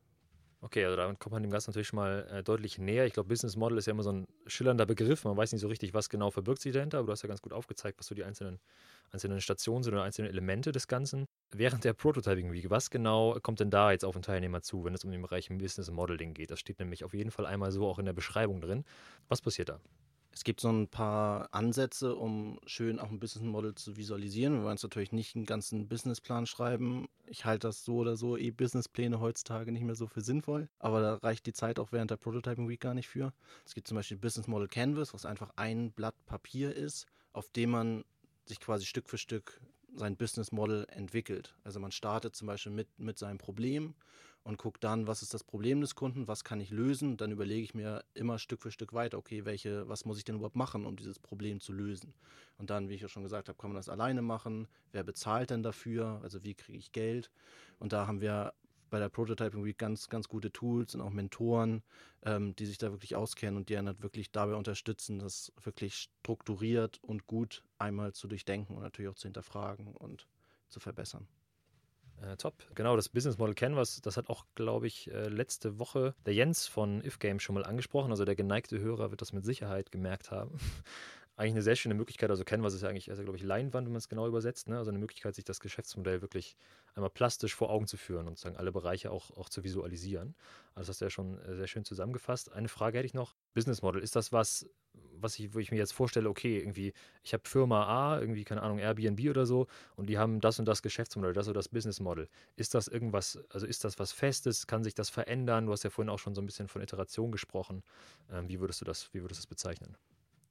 Okay, 0.65 0.85
also 0.85 0.97
damit 0.97 1.19
kommt 1.19 1.33
man 1.33 1.43
dem 1.43 1.51
Ganzen 1.51 1.71
natürlich 1.71 1.89
schon 1.89 1.97
mal 1.97 2.25
äh, 2.31 2.43
deutlich 2.45 2.79
näher. 2.79 3.05
Ich 3.05 3.15
glaube, 3.15 3.29
Business 3.29 3.57
Model 3.57 3.79
ist 3.79 3.87
ja 3.87 3.91
immer 3.91 4.05
so 4.05 4.13
ein 4.13 4.27
schillernder 4.47 4.87
Begriff. 4.87 5.25
Man 5.25 5.37
weiß 5.37 5.51
nicht 5.51 5.61
so 5.61 5.67
richtig, 5.67 5.93
was 5.93 6.09
genau 6.09 6.31
verbirgt 6.31 6.63
sich 6.63 6.73
dahinter, 6.73 6.99
aber 6.99 7.07
du 7.07 7.13
hast 7.13 7.23
ja 7.23 7.27
ganz 7.27 7.43
gut 7.43 7.53
aufgezeigt, 7.53 7.99
was 7.99 8.07
so 8.07 8.15
die 8.15 8.23
einzelnen, 8.23 8.61
einzelnen 9.11 9.41
Stationen 9.41 9.83
sind 9.83 9.93
oder 9.93 10.05
einzelnen 10.05 10.31
Elemente 10.31 10.71
des 10.71 10.87
Ganzen. 10.87 11.27
Während 11.51 11.83
der 11.83 11.95
Prototyping 11.95 12.53
Week, 12.53 12.71
was 12.71 12.91
genau 12.91 13.37
kommt 13.43 13.59
denn 13.59 13.71
da 13.71 13.91
jetzt 13.91 14.05
auf 14.05 14.15
den 14.15 14.23
Teilnehmer 14.23 14.63
zu, 14.63 14.85
wenn 14.85 14.95
es 14.95 15.05
um 15.05 15.11
den 15.11 15.23
Bereich 15.23 15.49
Business 15.49 15.91
Modeling 15.91 16.33
geht? 16.33 16.53
Das 16.53 16.61
steht 16.61 16.79
nämlich 16.79 17.03
auf 17.03 17.13
jeden 17.13 17.33
Fall 17.33 17.47
einmal 17.47 17.73
so 17.73 17.85
auch 17.89 17.99
in 17.99 18.07
der 18.07 18.13
Beschreibung 18.13 18.61
drin. 18.61 18.85
Was 19.29 19.43
passiert 19.43 19.69
da? 19.69 19.81
Es 20.35 20.45
gibt 20.45 20.61
so 20.61 20.71
ein 20.71 20.89
paar 20.89 21.49
Ansätze, 21.53 22.17
um 22.17 22.59
schön 22.65 22.99
auch 22.99 23.11
ein 23.11 23.21
Business 23.21 23.45
Model 23.45 23.75
zu 23.75 23.97
visualisieren. 23.97 24.55
Wir 24.55 24.63
wollen 24.63 24.77
jetzt 24.77 24.83
natürlich 24.83 25.13
nicht 25.13 25.37
einen 25.37 25.45
ganzen 25.45 25.89
Businessplan 25.89 26.47
schreiben. 26.47 27.07
Ich 27.27 27.45
halte 27.45 27.69
das 27.69 27.85
so 27.85 27.97
oder 27.97 28.17
so, 28.17 28.39
eh 28.39 28.51
Businesspläne 28.51 29.21
heutzutage 29.21 29.71
nicht 29.73 29.85
mehr 29.85 29.95
so 29.95 30.07
für 30.07 30.23
sinnvoll. 30.23 30.71
Aber 30.79 31.03
da 31.03 31.15
reicht 31.17 31.45
die 31.45 31.53
Zeit 31.53 31.79
auch 31.79 31.93
während 31.93 32.11
der 32.11 32.17
Prototyping 32.17 32.67
Week 32.67 32.81
gar 32.81 32.95
nicht 32.95 33.09
für. 33.09 33.35
Es 33.67 33.75
gibt 33.75 33.87
zum 33.87 33.97
Beispiel 33.97 34.17
Business 34.17 34.47
Model 34.47 34.69
Canvas, 34.69 35.13
was 35.13 35.27
einfach 35.27 35.51
ein 35.57 35.93
Blatt 35.93 36.15
Papier 36.25 36.75
ist, 36.75 37.07
auf 37.35 37.51
dem 37.51 37.71
man 37.71 38.05
sich 38.47 38.59
quasi 38.59 38.87
Stück 38.87 39.11
für 39.11 39.19
Stück 39.19 39.61
sein 39.95 40.17
Business 40.17 40.51
Model 40.51 40.87
entwickelt. 40.91 41.55
Also 41.63 41.79
man 41.79 41.93
startet 41.93 42.35
zum 42.35 42.47
Beispiel 42.47 42.73
mit, 42.73 42.89
mit 42.99 43.19
seinem 43.19 43.37
Problem 43.37 43.95
und 44.45 44.57
gucke 44.57 44.81
dann, 44.81 45.07
was 45.07 45.23
ist 45.23 45.35
das 45.35 45.45
Problem 45.45 45.81
des 45.81 45.95
Kunden, 45.95 46.27
was 46.27 46.45
kann 46.45 46.61
ich 46.61 46.71
lösen. 46.71 47.17
Dann 47.17 47.31
überlege 47.31 47.63
ich 47.63 47.75
mir 47.75 48.05
immer 48.15 48.39
Stück 48.39 48.61
für 48.61 48.73
Stück 48.73 48.93
weiter, 48.93 49.19
okay, 49.19 49.45
welche, 49.45 49.89
was 49.89 50.05
muss 50.05 50.19
ich 50.19 50.25
denn 50.25 50.37
überhaupt 50.37 50.57
machen, 50.57 50.85
um 50.85 50.97
dieses 50.97 51.19
Problem 51.19 51.61
zu 51.61 51.73
lösen. 51.73 52.13
Und 52.59 52.71
dann, 52.71 52.89
wie 52.89 52.95
ich 52.95 53.03
ja 53.03 53.09
schon 53.09 53.23
gesagt 53.23 53.49
habe, 53.49 53.59
kann 53.59 53.71
man 53.71 53.77
das 53.77 53.89
alleine 53.89 54.23
machen. 54.23 54.67
Wer 54.91 55.05
bezahlt 55.05 55.51
denn 55.51 55.63
dafür? 55.63 56.21
Also 56.23 56.43
wie 56.43 56.55
kriege 56.55 56.79
ich 56.79 56.93
Geld? 56.93 57.31
Und 57.79 57.93
da 57.93 58.07
haben 58.07 58.21
wir 58.21 58.53
bei 58.91 58.99
der 58.99 59.09
Prototyping 59.09 59.65
Week 59.65 59.79
ganz, 59.79 60.09
ganz 60.11 60.29
gute 60.29 60.53
Tools 60.53 60.95
und 60.95 61.01
auch 61.01 61.11
Mentoren, 61.11 61.83
ähm, 62.25 62.55
die 62.57 62.67
sich 62.67 62.77
da 62.77 62.91
wirklich 62.91 63.17
auskennen 63.17 63.57
und 63.57 63.71
die 63.71 63.77
einen 63.77 63.89
halt 63.89 64.03
wirklich 64.03 64.33
dabei 64.33 64.55
unterstützen, 64.55 65.19
das 65.19 65.51
wirklich 65.63 65.95
strukturiert 65.95 66.99
und 67.03 67.27
gut 67.27 67.65
einmal 67.79 68.13
zu 68.13 68.29
durchdenken 68.29 68.77
und 68.77 68.83
natürlich 68.83 69.11
auch 69.11 69.17
zu 69.17 69.29
hinterfragen 69.29 69.95
und 69.95 70.27
zu 70.69 70.79
verbessern. 70.79 71.27
Äh, 72.23 72.37
top. 72.37 72.55
Genau, 72.75 72.97
das 72.97 73.09
Business 73.09 73.39
Model 73.39 73.55
Canvas, 73.55 74.01
das 74.01 74.17
hat 74.17 74.29
auch, 74.29 74.47
glaube 74.55 74.87
ich, 74.87 75.11
äh, 75.11 75.29
letzte 75.29 75.79
Woche 75.79 76.15
der 76.25 76.35
Jens 76.35 76.67
von 76.67 77.05
If 77.05 77.19
Game 77.19 77.41
schon 77.41 77.55
mal 77.55 77.65
angesprochen. 77.65 78.11
Also 78.11 78.25
der 78.25 78.37
geneigte 78.37 78.79
Hörer 78.79 79.11
wird 79.11 79.21
das 79.21 79.33
mit 79.33 79.45
Sicherheit 79.45 79.91
gemerkt 79.91 80.31
haben. 80.31 80.57
eigentlich 81.37 81.53
eine 81.53 81.63
sehr 81.63 81.77
schöne 81.77 81.95
Möglichkeit. 81.95 82.31
Also 82.31 82.45
Canvas 82.45 82.75
ist 82.75 82.83
ja 82.83 82.89
eigentlich, 82.89 83.11
also, 83.11 83.23
glaube 83.23 83.37
ich, 83.39 83.43
Leinwand, 83.43 83.87
wenn 83.87 83.93
man 83.93 83.99
es 83.99 84.09
genau 84.09 84.29
übersetzt. 84.29 84.69
Ne? 84.69 84.79
Also 84.79 84.91
eine 84.91 84.99
Möglichkeit, 84.99 85.35
sich 85.35 85.45
das 85.45 85.61
Geschäftsmodell 85.61 86.21
wirklich 86.21 86.57
einmal 86.95 87.11
plastisch 87.11 87.55
vor 87.55 87.71
Augen 87.71 87.87
zu 87.87 87.97
führen 87.97 88.29
und 88.29 88.37
sozusagen 88.37 88.57
alle 88.57 88.71
Bereiche 88.71 89.11
auch, 89.11 89.31
auch 89.37 89.49
zu 89.49 89.65
visualisieren. 89.65 90.35
Also 90.75 90.89
das 90.89 90.89
hast 90.89 91.01
du 91.01 91.05
ja 91.07 91.11
schon 91.11 91.39
äh, 91.41 91.57
sehr 91.57 91.67
schön 91.67 91.85
zusammengefasst. 91.85 92.53
Eine 92.53 92.69
Frage 92.69 92.99
hätte 92.99 93.07
ich 93.07 93.15
noch. 93.15 93.35
Business 93.55 93.83
Model, 93.83 94.03
ist 94.03 94.17
das 94.17 94.33
was, 94.33 94.67
was 95.15 95.39
ich, 95.39 95.55
wo 95.55 95.59
ich 95.59 95.71
mir 95.71 95.79
jetzt 95.79 95.93
vorstelle, 95.93 96.29
okay, 96.29 96.59
irgendwie, 96.59 96.93
ich 97.23 97.33
habe 97.33 97.49
Firma 97.49 97.85
A, 97.87 98.21
irgendwie, 98.21 98.45
keine 98.45 98.63
Ahnung, 98.63 98.79
Airbnb 98.79 99.29
oder 99.31 99.47
so, 99.47 99.67
und 99.97 100.09
die 100.09 100.19
haben 100.19 100.41
das 100.41 100.59
und 100.59 100.67
das 100.67 100.83
Geschäftsmodell, 100.83 101.33
das 101.33 101.49
oder 101.49 101.59
das 101.59 101.69
Business 101.69 102.01
Model. 102.01 102.29
Ist 102.57 102.75
das 102.75 102.89
irgendwas, 102.89 103.39
also 103.51 103.67
ist 103.67 103.85
das 103.85 103.99
was 103.99 104.13
Festes? 104.13 104.67
Kann 104.67 104.85
sich 104.85 104.95
das 104.95 105.11
verändern? 105.11 105.67
Du 105.67 105.73
hast 105.73 105.83
ja 105.85 105.91
vorhin 105.91 106.11
auch 106.11 106.19
schon 106.19 106.35
so 106.35 106.43
ein 106.43 106.47
bisschen 106.47 106.69
von 106.69 106.83
Iteration 106.83 107.33
gesprochen. 107.33 107.83
Ähm, 108.31 108.49
wie 108.49 108.61
würdest 108.61 108.81
du 108.81 108.85
das, 108.85 109.13
wie 109.13 109.23
würdest 109.23 109.41
du 109.41 109.43
das 109.43 109.47
bezeichnen? 109.49 109.97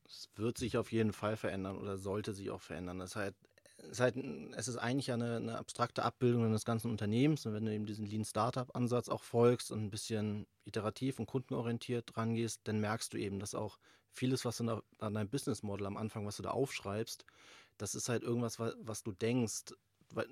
Es 0.05 0.29
wird 0.36 0.58
sich 0.58 0.77
auf 0.77 0.91
jeden 0.91 1.13
Fall 1.13 1.38
verändern 1.38 1.77
oder 1.77 1.98
sollte 1.98 2.34
sich 2.34 2.50
auch 2.50 2.62
verändern. 2.62 3.00
Das 3.00 3.15
heißt, 3.15 3.36
es 3.84 3.92
ist, 3.92 4.00
halt, 4.00 4.16
es 4.56 4.68
ist 4.68 4.78
eigentlich 4.78 5.12
eine, 5.12 5.38
eine 5.38 5.58
abstrakte 5.58 6.04
Abbildung 6.04 6.46
eines 6.46 6.66
ganzen 6.66 6.92
Unternehmens. 6.92 7.46
Und 7.46 7.54
wenn 7.54 7.66
du 7.66 7.74
eben 7.74 7.86
diesen 7.86 8.06
Lean 8.06 8.26
Startup-Ansatz 8.26 9.10
auch 9.10 9.24
folgst 9.24 9.72
und 9.72 9.84
ein 9.84 9.90
bisschen 9.90 10.46
iterativ 10.66 11.20
und 11.20 11.26
kundenorientiert 11.26 12.16
rangehst, 12.16 12.62
dann 12.66 12.80
merkst 12.80 13.14
du 13.14 13.18
eben, 13.18 13.40
dass 13.40 13.56
auch 13.56 13.78
vieles, 14.12 14.46
was 14.46 14.58
du 14.58 14.82
an 15.00 15.14
deinem 15.14 15.30
Business 15.30 15.64
Model 15.64 15.88
am 15.88 15.98
Anfang, 15.98 16.26
was 16.26 16.38
du 16.38 16.44
da 16.44 16.52
aufschreibst, 16.52 17.26
das 17.78 17.96
ist 17.96 18.10
halt 18.10 18.24
irgendwas, 18.24 18.60
was, 18.60 18.76
was 18.82 19.04
du 19.04 19.12
denkst, 19.12 19.74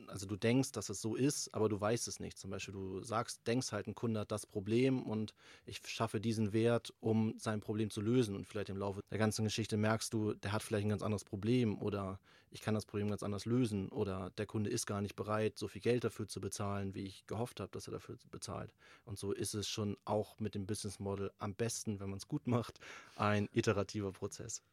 also 0.08 0.26
du 0.26 0.36
denkst, 0.36 0.74
dass 0.74 0.90
es 0.90 1.02
so 1.02 1.16
ist, 1.16 1.54
aber 1.54 1.70
du 1.70 1.80
weißt 1.80 2.08
es 2.08 2.20
nicht. 2.20 2.38
Zum 2.38 2.52
Beispiel, 2.52 2.74
du 2.74 3.02
sagst, 3.02 3.48
denkst 3.48 3.72
halt, 3.72 3.88
ein 3.88 3.96
Kunde 3.96 4.20
hat 4.20 4.32
das 4.32 4.46
Problem 4.46 5.04
und 5.04 5.34
ich 5.66 5.80
schaffe 5.88 6.20
diesen 6.20 6.54
Wert, 6.54 6.94
um 7.00 7.36
sein 7.38 7.62
Problem 7.62 7.90
zu 7.90 8.02
lösen. 8.02 8.36
Und 8.36 8.46
vielleicht 8.46 8.70
im 8.70 8.78
Laufe 8.78 9.02
der 9.10 9.18
ganzen 9.18 9.46
Geschichte 9.46 9.78
merkst 9.78 10.14
du, 10.14 10.34
der 10.34 10.52
hat 10.52 10.64
vielleicht 10.64 10.86
ein 10.86 10.90
ganz 10.90 11.02
anderes 11.02 11.24
Problem 11.24 11.78
oder 11.82 12.20
ich 12.52 12.62
kann 12.62 12.74
das 12.74 12.86
Problem 12.86 13.10
ganz 13.10 13.24
anders 13.24 13.46
lösen 13.46 13.90
oder 13.90 14.32
der 14.32 14.46
Kunde 14.46 14.70
ist 14.70 14.86
gar 14.86 15.02
nicht 15.02 15.16
bereit, 15.16 15.58
so 15.58 15.68
viel 15.68 15.82
Geld 15.82 16.04
dafür 16.04 16.28
zu 16.28 16.42
bezahlen, 16.42 16.96
wie 16.96 17.06
ich 17.06 17.28
gehofft 17.28 17.60
habe, 17.60 17.72
dass 17.72 17.88
er 17.88 17.94
dafür 17.94 18.18
bezahlt. 18.32 18.74
Und 19.06 19.20
so 19.20 19.32
ist 19.32 19.54
es 19.54 19.68
schon 19.68 19.98
auch 20.06 20.40
mit 20.40 20.56
dem 20.56 20.66
Business 20.66 21.00
Model 21.00 21.32
am 21.38 21.54
besten, 21.54 22.00
wenn 22.00 22.10
man 22.10 22.18
es 22.18 22.28
gut 22.28 22.48
macht, 22.48 22.80
ein 23.16 23.50
iterativer 23.54 24.12
Prozess. 24.12 24.64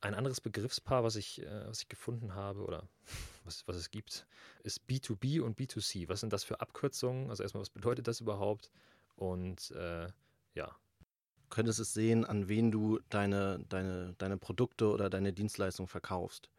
Ein 0.00 0.14
anderes 0.14 0.40
Begriffspaar, 0.40 1.02
was 1.02 1.16
ich, 1.16 1.42
äh, 1.42 1.66
was 1.66 1.82
ich 1.82 1.88
gefunden 1.88 2.34
habe 2.34 2.62
oder 2.64 2.88
was, 3.44 3.66
was 3.66 3.76
es 3.76 3.90
gibt, 3.90 4.26
ist 4.62 4.82
B2B 4.88 5.40
und 5.40 5.58
B2C. 5.58 6.08
Was 6.08 6.20
sind 6.20 6.32
das 6.32 6.44
für 6.44 6.60
Abkürzungen? 6.60 7.30
Also 7.30 7.42
erstmal, 7.42 7.62
was 7.62 7.70
bedeutet 7.70 8.06
das 8.06 8.20
überhaupt? 8.20 8.70
Und 9.16 9.72
äh, 9.72 10.06
ja. 10.54 10.76
Du 11.40 11.54
könntest 11.54 11.80
es 11.80 11.94
sehen, 11.94 12.26
an 12.26 12.46
wen 12.48 12.70
du 12.70 13.00
deine, 13.08 13.58
deine, 13.70 14.14
deine 14.18 14.36
Produkte 14.36 14.90
oder 14.90 15.08
deine 15.08 15.32
Dienstleistung 15.32 15.88
verkaufst. 15.88 16.50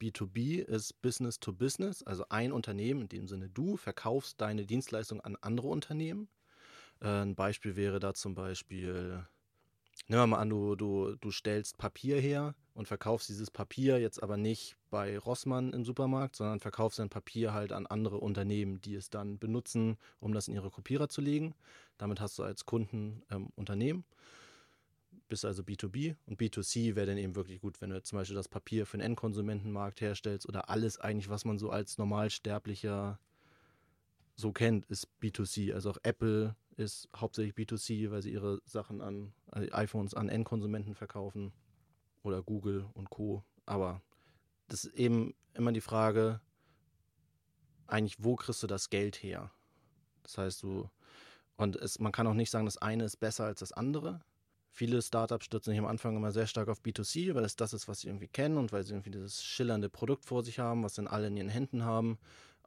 B2B 0.00 0.62
ist 0.62 1.00
Business 1.02 1.40
to 1.40 1.52
Business, 1.52 2.02
also 2.02 2.24
ein 2.28 2.52
Unternehmen, 2.52 3.02
in 3.02 3.08
dem 3.08 3.28
Sinne 3.28 3.48
du 3.48 3.76
verkaufst 3.76 4.40
deine 4.40 4.66
Dienstleistung 4.66 5.20
an 5.20 5.36
andere 5.40 5.68
Unternehmen. 5.68 6.28
Äh, 7.00 7.22
ein 7.22 7.34
Beispiel 7.34 7.76
wäre 7.76 8.00
da 8.00 8.14
zum 8.14 8.34
Beispiel 8.34 9.26
Nehmen 10.08 10.22
wir 10.22 10.26
mal 10.28 10.38
an, 10.38 10.50
du, 10.50 10.76
du, 10.76 11.16
du 11.16 11.30
stellst 11.32 11.78
Papier 11.78 12.20
her 12.20 12.54
und 12.74 12.86
verkaufst 12.86 13.28
dieses 13.28 13.50
Papier 13.50 13.98
jetzt 13.98 14.22
aber 14.22 14.36
nicht 14.36 14.76
bei 14.90 15.18
Rossmann 15.18 15.72
im 15.72 15.84
Supermarkt, 15.84 16.36
sondern 16.36 16.60
verkaufst 16.60 16.98
dein 16.98 17.08
Papier 17.08 17.52
halt 17.52 17.72
an 17.72 17.86
andere 17.86 18.18
Unternehmen, 18.18 18.80
die 18.82 18.94
es 18.94 19.10
dann 19.10 19.38
benutzen, 19.38 19.96
um 20.20 20.32
das 20.32 20.46
in 20.46 20.54
ihre 20.54 20.70
Kopierer 20.70 21.08
zu 21.08 21.22
legen. 21.22 21.54
Damit 21.98 22.20
hast 22.20 22.38
du 22.38 22.44
als 22.44 22.66
Kunden 22.66 23.22
ähm, 23.30 23.48
Unternehmen, 23.56 24.04
bist 25.28 25.44
also 25.44 25.62
B2B 25.62 26.16
und 26.26 26.40
B2C 26.40 26.94
wäre 26.94 27.06
dann 27.06 27.18
eben 27.18 27.34
wirklich 27.34 27.60
gut, 27.60 27.80
wenn 27.80 27.90
du 27.90 28.02
zum 28.02 28.18
Beispiel 28.18 28.36
das 28.36 28.48
Papier 28.48 28.86
für 28.86 28.96
den 28.96 29.04
Endkonsumentenmarkt 29.04 30.00
herstellst 30.00 30.48
oder 30.48 30.70
alles 30.70 30.98
eigentlich, 30.98 31.28
was 31.28 31.44
man 31.44 31.58
so 31.58 31.70
als 31.70 31.98
Normalsterblicher 31.98 33.18
so 34.36 34.52
kennt, 34.52 34.86
ist 34.86 35.08
B2C. 35.20 35.72
Also 35.72 35.90
auch 35.90 35.98
Apple 36.02 36.54
ist 36.76 37.08
hauptsächlich 37.16 37.54
B2C, 37.54 38.10
weil 38.10 38.22
sie 38.22 38.32
ihre 38.32 38.60
Sachen 38.64 39.00
an 39.00 39.32
also 39.46 39.72
iPhones 39.72 40.14
an 40.14 40.28
Endkonsumenten 40.28 40.94
verkaufen 40.94 41.52
oder 42.22 42.42
Google 42.42 42.86
und 42.94 43.10
Co. 43.10 43.44
Aber 43.64 44.02
das 44.68 44.84
ist 44.84 44.94
eben 44.94 45.34
immer 45.54 45.72
die 45.72 45.80
Frage, 45.80 46.40
eigentlich, 47.86 48.22
wo 48.22 48.36
kriegst 48.36 48.62
du 48.62 48.66
das 48.66 48.90
Geld 48.90 49.22
her? 49.22 49.50
Das 50.22 50.38
heißt, 50.38 50.62
du, 50.62 50.90
und 51.56 51.76
es, 51.76 51.98
man 51.98 52.12
kann 52.12 52.26
auch 52.26 52.34
nicht 52.34 52.50
sagen, 52.50 52.66
das 52.66 52.78
eine 52.78 53.04
ist 53.04 53.16
besser 53.16 53.44
als 53.44 53.60
das 53.60 53.72
andere. 53.72 54.20
Viele 54.76 55.00
Startups 55.00 55.46
stürzen 55.46 55.70
sich 55.70 55.78
am 55.78 55.86
Anfang 55.86 56.14
immer 56.16 56.32
sehr 56.32 56.46
stark 56.46 56.68
auf 56.68 56.82
B2C, 56.82 57.34
weil 57.34 57.46
es 57.46 57.56
das 57.56 57.72
ist, 57.72 57.88
was 57.88 58.00
sie 58.00 58.08
irgendwie 58.08 58.28
kennen 58.28 58.58
und 58.58 58.72
weil 58.72 58.84
sie 58.84 58.92
irgendwie 58.92 59.10
dieses 59.10 59.42
schillernde 59.42 59.88
Produkt 59.88 60.26
vor 60.26 60.44
sich 60.44 60.58
haben, 60.58 60.82
was 60.82 60.92
dann 60.92 61.06
alle 61.06 61.28
in 61.28 61.36
ihren 61.38 61.48
Händen 61.48 61.82
haben. 61.82 62.18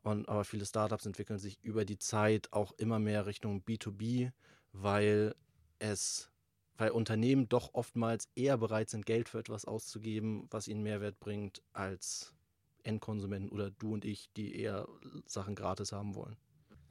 Und, 0.01 0.27
aber 0.27 0.43
viele 0.43 0.65
Startups 0.65 1.05
entwickeln 1.05 1.37
sich 1.37 1.63
über 1.63 1.85
die 1.85 1.99
Zeit 1.99 2.51
auch 2.51 2.71
immer 2.79 2.97
mehr 2.97 3.27
Richtung 3.27 3.61
B2B, 3.61 4.31
weil 4.73 5.35
es, 5.77 6.31
weil 6.77 6.89
Unternehmen 6.89 7.47
doch 7.47 7.75
oftmals 7.75 8.27
eher 8.33 8.57
bereit 8.57 8.89
sind, 8.89 9.05
Geld 9.05 9.29
für 9.29 9.37
etwas 9.37 9.65
auszugeben, 9.65 10.47
was 10.49 10.67
ihnen 10.67 10.81
Mehrwert 10.81 11.19
bringt, 11.19 11.61
als 11.73 12.33
Endkonsumenten 12.81 13.51
oder 13.51 13.69
du 13.69 13.93
und 13.93 14.03
ich, 14.03 14.31
die 14.33 14.55
eher 14.55 14.87
Sachen 15.27 15.53
gratis 15.53 15.91
haben 15.91 16.15
wollen. 16.15 16.37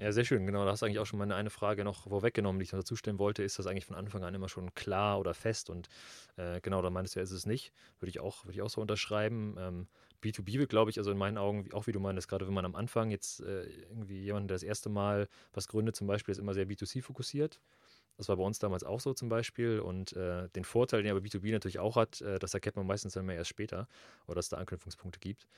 Ja, 0.00 0.12
sehr 0.12 0.25
schön, 0.25 0.47
genau. 0.47 0.64
Da 0.64 0.71
hast 0.71 0.83
du 0.83 0.87
eigentlich 0.87 1.00
auch 1.00 1.07
schon 1.07 1.19
meine 1.19 1.35
eine 1.35 1.50
Frage 1.50 1.83
noch 1.83 2.05
vorweggenommen, 2.09 2.61
die 2.61 2.64
ich 2.64 2.73
noch 2.73 2.78
dazu 2.78 2.95
stellen 2.95 3.19
wollte. 3.19 3.43
Ist 3.43 3.59
das 3.59 3.67
eigentlich 3.67 3.85
von 3.85 3.97
Anfang 3.97 4.23
an 4.23 4.33
immer 4.33 4.49
schon 4.49 4.73
klar 4.75 5.19
oder 5.19 5.35
fest? 5.35 5.71
Und 5.71 5.88
äh, 6.37 6.61
genau, 6.61 6.83
da 6.83 6.90
meintest 6.90 7.17
du 7.17 7.21
ja, 7.21 7.25
ist 7.25 7.33
es 7.33 7.47
nicht. 7.47 7.73
Würde 7.99 8.11
ich 8.11 8.21
auch, 8.21 8.45
würde 8.45 8.55
ich 8.55 8.62
auch 8.62 8.71
so 8.71 8.81
unterschreiben. 8.81 9.57
Ähm, 9.59 9.88
B2B 10.21 10.59
wird, 10.61 10.71
glaube 10.71 10.90
ich, 10.93 10.99
also 10.99 11.11
in 11.11 11.19
meinen 11.19 11.37
Augen, 11.37 11.73
auch 11.73 11.88
wie 11.88 11.93
du 11.93 11.99
meinst, 11.99 12.28
gerade 12.28 12.47
wenn 12.47 12.55
man 12.55 12.64
am 12.64 12.76
Anfang 12.76 13.11
jetzt 13.11 13.40
äh, 13.40 13.64
irgendwie 13.88 14.21
jemand, 14.23 14.49
der 14.50 14.55
das 14.55 14.62
erste 14.62 14.88
Mal 14.88 15.26
was 15.52 15.67
gründet, 15.67 15.97
zum 15.97 16.07
Beispiel, 16.07 16.31
ist 16.33 16.38
immer 16.38 16.55
sehr 16.55 16.67
B2C 16.67 17.02
fokussiert. 17.02 17.61
Das 18.17 18.28
war 18.28 18.37
bei 18.37 18.45
uns 18.45 18.59
damals 18.61 18.85
auch 18.85 19.00
so 19.00 19.14
zum 19.14 19.28
Beispiel. 19.28 19.81
Und 19.81 20.12
äh, 20.14 20.49
den 20.50 20.64
Vorteil, 20.64 21.02
den 21.02 21.12
aber 21.12 21.23
B2B 21.23 21.52
natürlich 21.52 21.81
auch 21.81 21.97
hat, 21.97 22.21
äh, 22.21 22.38
das 22.38 22.55
erkennt 22.55 22.76
man 22.76 22.87
meistens 22.87 23.14
dann 23.14 23.26
mehr 23.26 23.37
erst 23.37 23.50
später 23.50 23.88
oder 24.26 24.37
dass 24.37 24.47
es 24.47 24.50
da 24.50 24.59
Anknüpfungspunkte 24.59 25.21
gibt. 25.21 25.49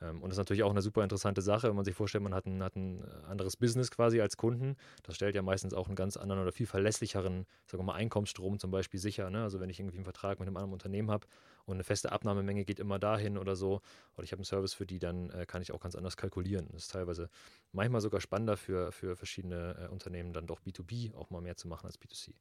Ähm, 0.00 0.22
und 0.22 0.30
das 0.30 0.32
ist 0.32 0.38
natürlich 0.38 0.62
auch 0.62 0.70
eine 0.70 0.82
super 0.82 1.02
interessante 1.02 1.42
Sache, 1.42 1.68
wenn 1.68 1.76
man 1.76 1.84
sich 1.84 1.94
vorstellt, 1.94 2.22
man 2.24 2.34
hat 2.34 2.46
ein, 2.46 2.62
hat 2.62 2.76
ein 2.76 3.02
äh, 3.02 3.26
anderes 3.26 3.56
Business 3.56 3.90
quasi 3.90 4.20
als 4.20 4.36
Kunden. 4.36 4.76
Das 5.02 5.16
stellt 5.16 5.34
ja 5.34 5.42
meistens 5.42 5.74
auch 5.74 5.86
einen 5.86 5.96
ganz 5.96 6.16
anderen 6.16 6.42
oder 6.42 6.52
viel 6.52 6.66
verlässlicheren, 6.66 7.46
sagen 7.66 7.82
wir 7.82 7.86
mal, 7.86 7.94
Einkommensstrom 7.94 8.58
zum 8.58 8.70
Beispiel 8.70 9.00
sicher. 9.00 9.30
Ne? 9.30 9.42
Also 9.42 9.60
wenn 9.60 9.70
ich 9.70 9.80
irgendwie 9.80 9.96
einen 9.96 10.04
Vertrag 10.04 10.38
mit 10.38 10.46
einem 10.46 10.56
anderen 10.56 10.72
Unternehmen 10.72 11.10
habe 11.10 11.26
und 11.66 11.74
eine 11.74 11.84
feste 11.84 12.12
Abnahmemenge 12.12 12.64
geht 12.64 12.80
immer 12.80 12.98
dahin 12.98 13.38
oder 13.38 13.56
so, 13.56 13.80
oder 14.16 14.24
ich 14.24 14.32
habe 14.32 14.40
einen 14.40 14.44
Service 14.44 14.74
für 14.74 14.86
die, 14.86 14.98
dann 14.98 15.30
äh, 15.30 15.46
kann 15.46 15.62
ich 15.62 15.72
auch 15.72 15.80
ganz 15.80 15.94
anders 15.94 16.16
kalkulieren. 16.16 16.68
Das 16.72 16.84
ist 16.84 16.92
teilweise 16.92 17.28
manchmal 17.72 18.00
sogar 18.00 18.20
spannender 18.20 18.56
für, 18.56 18.92
für 18.92 19.16
verschiedene 19.16 19.86
äh, 19.86 19.88
Unternehmen, 19.88 20.32
dann 20.32 20.46
doch 20.46 20.60
B2B 20.60 21.14
auch 21.14 21.30
mal 21.30 21.40
mehr 21.40 21.56
zu 21.56 21.68
machen 21.68 21.86
als 21.86 22.00
B2C. 22.00 22.34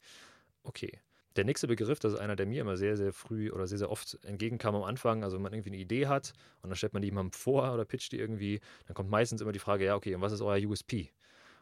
Okay. 0.63 0.99
Der 1.37 1.45
nächste 1.45 1.67
Begriff, 1.67 1.99
das 1.99 2.13
ist 2.13 2.19
einer, 2.19 2.35
der 2.35 2.47
mir 2.47 2.61
immer 2.61 2.77
sehr, 2.77 2.97
sehr 2.97 3.13
früh 3.13 3.51
oder 3.51 3.67
sehr, 3.67 3.77
sehr 3.77 3.91
oft 3.91 4.17
entgegenkam 4.23 4.73
am 4.73 4.81
Anfang. 4.81 5.23
Also, 5.23 5.37
wenn 5.37 5.43
man 5.43 5.53
irgendwie 5.53 5.69
eine 5.69 5.77
Idee 5.77 6.07
hat 6.07 6.33
und 6.63 6.71
dann 6.71 6.75
stellt 6.75 6.93
man 6.93 7.03
die 7.03 7.09
jemandem 7.09 7.31
vor 7.31 7.71
oder 7.73 7.85
pitcht 7.85 8.11
die 8.11 8.17
irgendwie, 8.17 8.59
dann 8.87 8.95
kommt 8.95 9.11
meistens 9.11 9.41
immer 9.41 9.51
die 9.51 9.59
Frage: 9.59 9.85
Ja, 9.85 9.95
okay, 9.95 10.15
und 10.15 10.21
was 10.21 10.31
ist 10.33 10.41
euer 10.41 10.67
USP? 10.67 11.11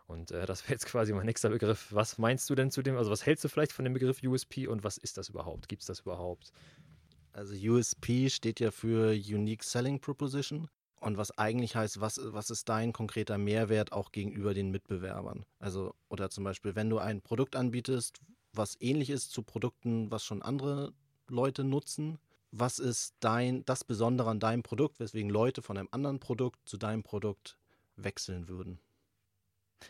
Und 0.07 0.31
äh, 0.31 0.45
das 0.45 0.63
wäre 0.63 0.73
jetzt 0.73 0.85
quasi 0.85 1.11
mein 1.11 1.25
nächster 1.25 1.49
Begriff. 1.49 1.87
Was 1.91 2.17
meinst 2.17 2.49
du 2.49 2.55
denn 2.55 2.71
zu 2.71 2.83
dem? 2.83 2.95
Also, 2.95 3.11
was 3.11 3.25
hältst 3.25 3.43
du 3.43 3.49
vielleicht 3.49 3.73
von 3.73 3.83
dem 3.83 3.93
Begriff 3.93 4.23
USP 4.23 4.67
und 4.67 4.85
was 4.85 4.97
ist 4.97 5.17
das 5.17 5.27
überhaupt? 5.27 5.67
Gibt 5.67 5.81
es 5.81 5.87
das 5.87 5.99
überhaupt? 5.99 6.53
Also, 7.33 7.53
USP 7.53 8.29
steht 8.29 8.61
ja 8.61 8.71
für 8.71 9.11
Unique 9.11 9.63
Selling 9.63 9.99
Proposition. 9.99 10.69
Und 11.01 11.17
was 11.17 11.37
eigentlich 11.37 11.75
heißt, 11.75 11.99
was, 11.99 12.19
was 12.23 12.49
ist 12.49 12.69
dein 12.69 12.93
konkreter 12.93 13.37
Mehrwert 13.37 13.91
auch 13.91 14.13
gegenüber 14.13 14.53
den 14.53 14.71
Mitbewerbern? 14.71 15.45
Also, 15.59 15.93
oder 16.07 16.29
zum 16.29 16.45
Beispiel, 16.45 16.75
wenn 16.75 16.89
du 16.89 16.97
ein 16.97 17.21
Produkt 17.21 17.57
anbietest, 17.57 18.21
was 18.57 18.79
ähnlich 18.79 19.09
ist 19.09 19.31
zu 19.31 19.43
Produkten, 19.43 20.11
was 20.11 20.23
schon 20.23 20.41
andere 20.41 20.93
Leute 21.27 21.63
nutzen? 21.63 22.19
Was 22.51 22.79
ist 22.79 23.15
dein, 23.19 23.65
das 23.65 23.83
Besondere 23.83 24.29
an 24.29 24.39
deinem 24.39 24.63
Produkt, 24.63 24.99
weswegen 24.99 25.29
Leute 25.29 25.61
von 25.61 25.77
einem 25.77 25.89
anderen 25.91 26.19
Produkt 26.19 26.59
zu 26.65 26.77
deinem 26.77 27.03
Produkt 27.03 27.57
wechseln 27.97 28.47
würden? 28.47 28.79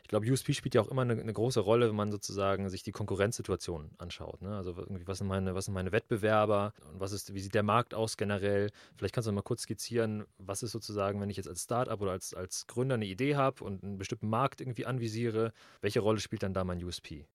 Ich 0.03 0.09
glaube, 0.09 0.29
USP 0.29 0.53
spielt 0.53 0.75
ja 0.75 0.81
auch 0.81 0.87
immer 0.87 1.03
eine, 1.03 1.13
eine, 1.13 1.33
große 1.33 1.59
Rolle, 1.59 1.87
wenn 1.87 1.95
man 1.95 2.11
sozusagen 2.11 2.69
sich 2.69 2.83
die 2.83 2.91
Konkurrenzsituation 2.91 3.91
anschaut. 3.97 4.41
Ne? 4.41 4.55
Also 4.55 4.75
was 4.77 5.19
sind 5.19 5.27
meine, 5.27 5.55
was 5.55 5.65
sind 5.65 5.73
meine 5.73 5.91
Wettbewerber 5.91 6.73
und 6.91 6.99
was 6.99 7.11
ist, 7.11 7.33
wie 7.33 7.39
sieht 7.39 7.53
der 7.53 7.63
Markt 7.63 7.93
aus 7.93 8.17
generell? 8.17 8.71
Vielleicht 8.97 9.13
kannst 9.13 9.27
du 9.27 9.31
mal 9.31 9.41
kurz 9.41 9.61
skizzieren, 9.61 10.25
was 10.37 10.63
ist 10.63 10.71
sozusagen, 10.71 11.21
wenn 11.21 11.29
ich 11.29 11.37
jetzt 11.37 11.47
als 11.47 11.63
Startup 11.63 11.99
oder 12.01 12.11
als, 12.11 12.33
als 12.33 12.67
Gründer 12.67 12.95
eine 12.95 13.05
Idee 13.05 13.35
habe 13.35 13.63
und 13.63 13.83
einen 13.83 13.97
bestimmten 13.97 14.27
Markt 14.27 14.61
irgendwie 14.61 14.85
anvisiere, 14.85 15.53
welche 15.81 15.99
Rolle 15.99 16.19
spielt 16.19 16.43
dann 16.43 16.53
da 16.53 16.63
mein 16.63 16.83
USP? 16.83 17.25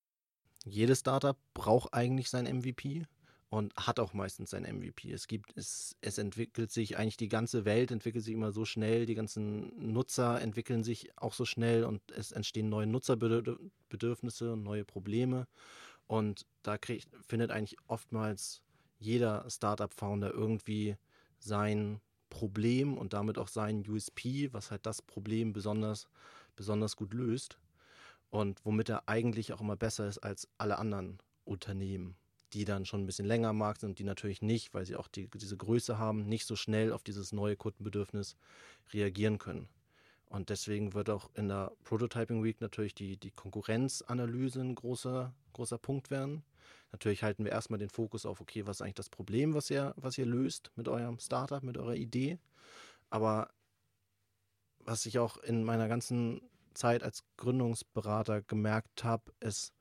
Jedes 0.64 1.00
Startup 1.00 1.36
braucht 1.54 1.94
eigentlich 1.94 2.28
sein 2.28 2.44
MVP 2.44 3.06
und 3.48 3.74
hat 3.76 3.98
auch 3.98 4.12
meistens 4.12 4.50
sein 4.50 4.62
MVP. 4.62 5.10
Es 5.10 5.26
gibt, 5.26 5.56
es, 5.56 5.96
es 6.00 6.18
entwickelt 6.18 6.70
sich 6.70 6.96
eigentlich 6.96 7.16
die 7.16 7.28
ganze 7.28 7.64
Welt 7.64 7.90
entwickelt 7.90 8.24
sich 8.24 8.34
immer 8.34 8.52
so 8.52 8.64
schnell, 8.64 9.06
die 9.06 9.16
ganzen 9.16 9.92
Nutzer 9.92 10.40
entwickeln 10.40 10.84
sich 10.84 11.10
auch 11.18 11.34
so 11.34 11.44
schnell 11.44 11.84
und 11.84 12.00
es 12.12 12.30
entstehen 12.30 12.68
neue 12.68 12.86
Nutzerbedürfnisse 12.86 14.52
und 14.52 14.62
neue 14.62 14.84
Probleme. 14.84 15.48
Und 16.06 16.46
da 16.62 16.78
kriegt, 16.78 17.08
findet 17.26 17.50
eigentlich 17.50 17.76
oftmals 17.86 18.62
jeder 18.98 19.48
Startup-Founder 19.48 20.32
irgendwie 20.32 20.96
sein 21.38 22.00
Problem 22.28 22.96
und 22.96 23.12
damit 23.14 23.38
auch 23.38 23.48
sein 23.48 23.84
USP, 23.88 24.52
was 24.52 24.70
halt 24.70 24.86
das 24.86 25.02
Problem 25.02 25.52
besonders, 25.52 26.06
besonders 26.54 26.96
gut 26.96 27.14
löst 27.14 27.58
und 28.30 28.64
womit 28.64 28.88
er 28.88 29.08
eigentlich 29.08 29.52
auch 29.52 29.60
immer 29.60 29.76
besser 29.76 30.06
ist 30.06 30.18
als 30.18 30.48
alle 30.56 30.78
anderen 30.78 31.18
Unternehmen, 31.44 32.16
die 32.52 32.64
dann 32.64 32.86
schon 32.86 33.02
ein 33.02 33.06
bisschen 33.06 33.26
länger 33.26 33.48
am 33.48 33.58
Markt 33.58 33.80
sind, 33.80 33.98
die 33.98 34.04
natürlich 34.04 34.42
nicht, 34.42 34.72
weil 34.72 34.86
sie 34.86 34.96
auch 34.96 35.08
die, 35.08 35.28
diese 35.28 35.56
Größe 35.56 35.98
haben, 35.98 36.26
nicht 36.28 36.46
so 36.46 36.56
schnell 36.56 36.92
auf 36.92 37.02
dieses 37.02 37.32
neue 37.32 37.56
Kundenbedürfnis 37.56 38.36
reagieren 38.92 39.38
können. 39.38 39.68
Und 40.26 40.48
deswegen 40.48 40.94
wird 40.94 41.10
auch 41.10 41.28
in 41.34 41.48
der 41.48 41.72
Prototyping 41.82 42.44
Week 42.44 42.60
natürlich 42.60 42.94
die, 42.94 43.16
die 43.16 43.32
Konkurrenzanalyse 43.32 44.60
ein 44.60 44.76
großer, 44.76 45.34
großer 45.52 45.78
Punkt 45.78 46.10
werden. 46.12 46.44
Natürlich 46.92 47.24
halten 47.24 47.44
wir 47.44 47.50
erstmal 47.50 47.80
den 47.80 47.90
Fokus 47.90 48.24
auf, 48.26 48.40
okay, 48.40 48.64
was 48.64 48.76
ist 48.76 48.82
eigentlich 48.82 48.94
das 48.94 49.10
Problem, 49.10 49.54
was 49.54 49.70
ihr, 49.70 49.92
was 49.96 50.18
ihr 50.18 50.26
löst 50.26 50.70
mit 50.76 50.86
eurem 50.88 51.18
Startup, 51.18 51.64
mit 51.64 51.76
eurer 51.76 51.96
Idee. 51.96 52.38
Aber 53.10 53.50
was 54.78 55.04
ich 55.04 55.18
auch 55.18 55.36
in 55.38 55.64
meiner 55.64 55.88
ganzen 55.88 56.40
Zeit 56.74 57.02
als 57.02 57.24
Gründungsberater 57.36 58.42
gemerkt 58.42 59.04
habe, 59.04 59.32
es 59.40 59.72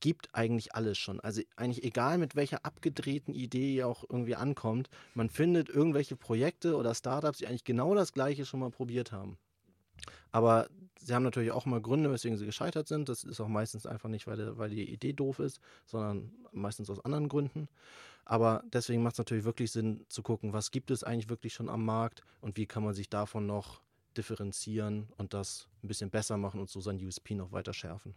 gibt 0.00 0.34
eigentlich 0.34 0.74
alles 0.74 0.98
schon. 0.98 1.20
Also 1.20 1.42
eigentlich 1.56 1.84
egal 1.84 2.18
mit 2.18 2.34
welcher 2.34 2.64
abgedrehten 2.64 3.34
Idee 3.34 3.76
ihr 3.76 3.86
auch 3.86 4.04
irgendwie 4.08 4.34
ankommt, 4.34 4.88
man 5.14 5.30
findet 5.30 5.68
irgendwelche 5.68 6.16
Projekte 6.16 6.76
oder 6.76 6.94
Startups, 6.94 7.38
die 7.38 7.46
eigentlich 7.46 7.64
genau 7.64 7.94
das 7.94 8.12
gleiche 8.12 8.44
schon 8.44 8.60
mal 8.60 8.70
probiert 8.70 9.12
haben. 9.12 9.38
Aber 10.32 10.68
sie 10.98 11.14
haben 11.14 11.22
natürlich 11.22 11.52
auch 11.52 11.66
mal 11.66 11.80
Gründe, 11.80 12.10
weswegen 12.10 12.36
sie 12.36 12.46
gescheitert 12.46 12.88
sind. 12.88 13.08
Das 13.08 13.22
ist 13.22 13.40
auch 13.40 13.48
meistens 13.48 13.86
einfach 13.86 14.08
nicht, 14.08 14.26
weil, 14.26 14.58
weil 14.58 14.70
die 14.70 14.90
Idee 14.90 15.12
doof 15.12 15.38
ist, 15.38 15.60
sondern 15.86 16.32
meistens 16.52 16.90
aus 16.90 17.04
anderen 17.04 17.28
Gründen. 17.28 17.68
Aber 18.24 18.64
deswegen 18.72 19.02
macht 19.02 19.14
es 19.14 19.18
natürlich 19.18 19.44
wirklich 19.44 19.70
Sinn 19.70 20.04
zu 20.08 20.22
gucken, 20.22 20.52
was 20.52 20.70
gibt 20.70 20.90
es 20.90 21.04
eigentlich 21.04 21.28
wirklich 21.28 21.54
schon 21.54 21.68
am 21.68 21.84
Markt 21.84 22.22
und 22.40 22.56
wie 22.56 22.66
kann 22.66 22.82
man 22.82 22.94
sich 22.94 23.08
davon 23.08 23.46
noch 23.46 23.82
differenzieren 24.16 25.08
und 25.16 25.34
das 25.34 25.68
ein 25.82 25.88
bisschen 25.88 26.10
besser 26.10 26.36
machen 26.36 26.60
und 26.60 26.70
so 26.70 26.80
sein 26.80 27.04
USP 27.04 27.34
noch 27.34 27.52
weiter 27.52 27.72
schärfen. 27.72 28.14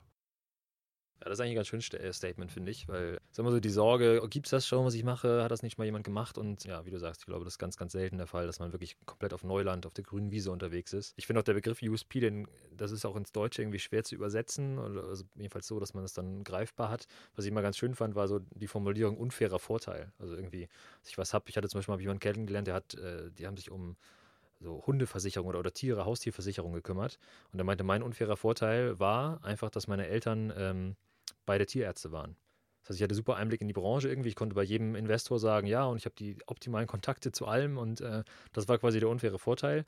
Ja, 1.21 1.29
das 1.29 1.39
ist 1.39 1.39
eigentlich 1.39 1.53
ein 1.53 1.55
ganz 1.55 1.67
schönes 1.67 1.93
äh, 1.93 2.11
Statement, 2.11 2.51
finde 2.51 2.71
ich, 2.71 2.89
weil 2.89 3.19
es 3.31 3.39
immer 3.39 3.49
so 3.49 3.61
die 3.61 3.69
Sorge, 3.69 4.19
oh, 4.21 4.27
gibt 4.27 4.47
es 4.47 4.51
das 4.51 4.67
schon, 4.67 4.85
was 4.85 4.95
ich 4.95 5.05
mache? 5.05 5.43
Hat 5.43 5.51
das 5.51 5.63
nicht 5.63 5.77
mal 5.77 5.85
jemand 5.85 6.03
gemacht? 6.03 6.37
Und 6.37 6.65
ja, 6.65 6.85
wie 6.85 6.91
du 6.91 6.99
sagst, 6.99 7.21
ich 7.21 7.25
glaube, 7.25 7.45
das 7.45 7.53
ist 7.53 7.57
ganz, 7.57 7.77
ganz 7.77 7.93
selten 7.93 8.17
der 8.17 8.27
Fall, 8.27 8.45
dass 8.47 8.59
man 8.59 8.73
wirklich 8.73 8.97
komplett 9.05 9.33
auf 9.33 9.45
Neuland, 9.45 9.85
auf 9.85 9.93
der 9.93 10.03
grünen 10.03 10.31
Wiese 10.31 10.51
unterwegs 10.51 10.91
ist. 10.91 11.13
Ich 11.15 11.25
finde 11.25 11.39
auch 11.39 11.45
der 11.45 11.53
Begriff 11.53 11.81
USP, 11.81 12.19
denn 12.19 12.49
das 12.75 12.91
ist 12.91 13.05
auch 13.05 13.15
ins 13.15 13.31
Deutsche 13.31 13.61
irgendwie 13.61 13.79
schwer 13.79 14.03
zu 14.03 14.13
übersetzen, 14.13 14.77
also 14.77 15.23
jedenfalls 15.35 15.67
so, 15.67 15.79
dass 15.79 15.93
man 15.93 16.03
es 16.03 16.11
dann 16.11 16.43
greifbar 16.43 16.89
hat. 16.89 17.07
Was 17.35 17.45
ich 17.45 17.51
immer 17.51 17.61
ganz 17.61 17.77
schön 17.77 17.95
fand, 17.95 18.15
war 18.15 18.27
so 18.27 18.39
die 18.39 18.67
Formulierung 18.67 19.17
unfairer 19.17 19.59
Vorteil. 19.59 20.11
Also 20.19 20.35
irgendwie, 20.35 20.67
dass 20.99 21.11
ich 21.11 21.17
was 21.17 21.33
habe, 21.33 21.45
ich 21.47 21.55
hatte 21.55 21.69
zum 21.69 21.79
Beispiel 21.79 21.95
mal 21.95 22.01
jemanden 22.01 22.19
kennengelernt, 22.19 22.67
der 22.67 22.73
hat, 22.73 22.93
äh, 22.95 23.31
die 23.31 23.47
haben 23.47 23.55
sich 23.55 23.71
um 23.71 23.95
so 24.59 24.83
Hundeversicherung 24.85 25.47
oder, 25.47 25.59
oder 25.59 25.73
Tiere, 25.73 26.05
Haustierversicherung 26.05 26.73
gekümmert. 26.73 27.19
Und 27.51 27.59
er 27.59 27.65
meinte, 27.65 27.83
mein 27.83 28.03
unfairer 28.03 28.37
Vorteil 28.37 28.99
war 28.99 29.43
einfach, 29.43 29.69
dass 29.69 29.87
meine 29.87 30.07
Eltern 30.07 30.53
ähm, 30.55 30.95
beide 31.45 31.65
Tierärzte 31.65 32.11
waren. 32.11 32.35
Das 32.85 32.91
heißt, 32.91 32.99
ich 32.99 33.03
hatte 33.03 33.15
super 33.15 33.35
Einblick 33.35 33.61
in 33.61 33.67
die 33.67 33.73
Branche 33.73 34.09
irgendwie. 34.09 34.29
Ich 34.29 34.35
konnte 34.35 34.53
bei 34.53 34.63
jedem 34.63 34.95
Investor 34.95 35.39
sagen, 35.39 35.65
ja, 35.65 35.85
und 35.85 35.97
ich 35.97 36.05
habe 36.05 36.15
die 36.15 36.37
optimalen 36.45 36.87
Kontakte 36.87 37.31
zu 37.31 37.47
allem 37.47 37.79
und 37.79 37.99
äh, 38.01 38.23
das 38.53 38.67
war 38.67 38.77
quasi 38.77 38.99
der 38.99 39.09
unfaire 39.09 39.39
Vorteil. 39.39 39.85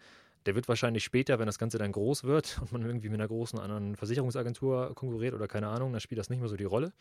Der 0.48 0.56
wird 0.56 0.68
wahrscheinlich 0.68 1.04
später, 1.04 1.38
wenn 1.38 1.46
das 1.46 1.60
Ganze 1.60 1.78
dann 1.78 1.92
groß 1.92 2.24
wird 2.24 2.58
und 2.62 2.72
man 2.72 2.82
irgendwie 2.82 3.10
mit 3.10 3.20
einer 3.20 3.28
großen 3.28 3.60
anderen 3.60 3.96
Versicherungsagentur 3.96 4.96
konkurriert 4.96 5.36
oder 5.36 5.48
keine 5.48 5.68
Ahnung, 5.68 5.92
dann 5.92 6.02
spielt 6.02 6.18
das 6.18 6.30
nicht 6.30 6.40
mehr 6.40 6.50
so 6.50 6.58
die 6.58 6.64
Rolle. 6.64 6.92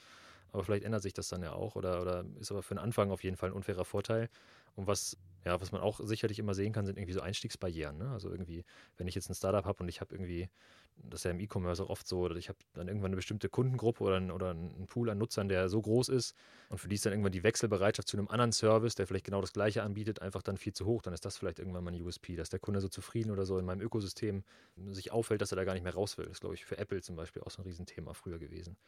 Aber 0.57 0.65
vielleicht 0.65 0.85
ändert 0.85 1.03
sich 1.03 1.13
das 1.13 1.29
dann 1.29 1.43
ja 1.43 1.53
auch 1.53 1.77
oder, 1.77 2.01
oder 2.01 2.25
ist 2.41 2.51
aber 2.51 2.63
für 2.63 2.75
den 2.75 2.79
Anfang 2.79 3.11
auf 3.11 3.23
jeden 3.23 3.37
Fall 3.37 3.51
ein 3.51 3.55
unfairer 3.55 3.85
Vorteil. 3.85 4.31
Und 4.75 4.87
was, 4.87 5.19
ja, 5.45 5.61
was 5.61 5.71
man 5.71 5.83
auch 5.83 6.01
sicherlich 6.03 6.39
immer 6.39 6.55
sehen 6.55 6.73
kann, 6.73 6.87
sind 6.87 6.97
irgendwie 6.97 7.13
so 7.13 7.21
Einstiegsbarrieren. 7.21 7.99
Ne? 7.99 8.09
Also 8.09 8.31
irgendwie, 8.31 8.65
wenn 8.97 9.07
ich 9.07 9.15
jetzt 9.15 9.29
ein 9.29 9.35
Startup 9.35 9.67
habe 9.67 9.83
und 9.83 9.91
ich 9.91 10.01
habe 10.01 10.15
irgendwie, 10.15 10.49
das 10.97 11.21
ist 11.21 11.25
ja 11.25 11.31
im 11.31 11.41
E-Commerce 11.41 11.83
auch 11.83 11.91
oft 11.91 12.09
so, 12.09 12.31
ich 12.31 12.49
habe 12.49 12.59
dann 12.73 12.89
irgendwann 12.89 13.11
eine 13.11 13.17
bestimmte 13.17 13.51
Kundengruppe 13.51 14.03
oder, 14.03 14.17
ein, 14.17 14.31
oder 14.31 14.51
einen 14.51 14.87
Pool 14.87 15.11
an 15.11 15.19
Nutzern, 15.19 15.49
der 15.51 15.69
so 15.69 15.83
groß 15.83 16.09
ist 16.09 16.35
und 16.71 16.79
für 16.79 16.89
die 16.89 16.95
ist 16.95 17.05
dann 17.05 17.13
irgendwann 17.13 17.33
die 17.33 17.43
Wechselbereitschaft 17.43 18.09
zu 18.09 18.17
einem 18.17 18.29
anderen 18.29 18.53
Service, 18.53 18.95
der 18.95 19.07
vielleicht 19.07 19.27
genau 19.27 19.43
das 19.43 19.53
gleiche 19.53 19.83
anbietet, 19.83 20.23
einfach 20.23 20.41
dann 20.41 20.57
viel 20.57 20.73
zu 20.73 20.87
hoch. 20.87 21.03
Dann 21.03 21.13
ist 21.13 21.27
das 21.27 21.37
vielleicht 21.37 21.59
irgendwann 21.59 21.85
mal 21.85 21.93
ein 21.93 22.01
USP, 22.01 22.35
dass 22.35 22.49
der 22.49 22.61
Kunde 22.61 22.81
so 22.81 22.89
zufrieden 22.89 23.31
oder 23.31 23.45
so 23.45 23.59
in 23.59 23.67
meinem 23.67 23.83
Ökosystem 23.83 24.43
sich 24.89 25.13
auffällt, 25.13 25.43
dass 25.43 25.53
er 25.53 25.57
da 25.57 25.65
gar 25.65 25.75
nicht 25.75 25.85
mehr 25.85 25.95
raus 25.95 26.17
will. 26.17 26.25
Das 26.25 26.37
ist, 26.37 26.41
glaube 26.41 26.55
ich, 26.55 26.65
für 26.65 26.79
Apple 26.79 27.03
zum 27.03 27.15
Beispiel 27.15 27.43
auch 27.43 27.51
so 27.51 27.61
ein 27.61 27.67
Riesenthema 27.67 28.15
früher 28.15 28.39
gewesen. 28.39 28.79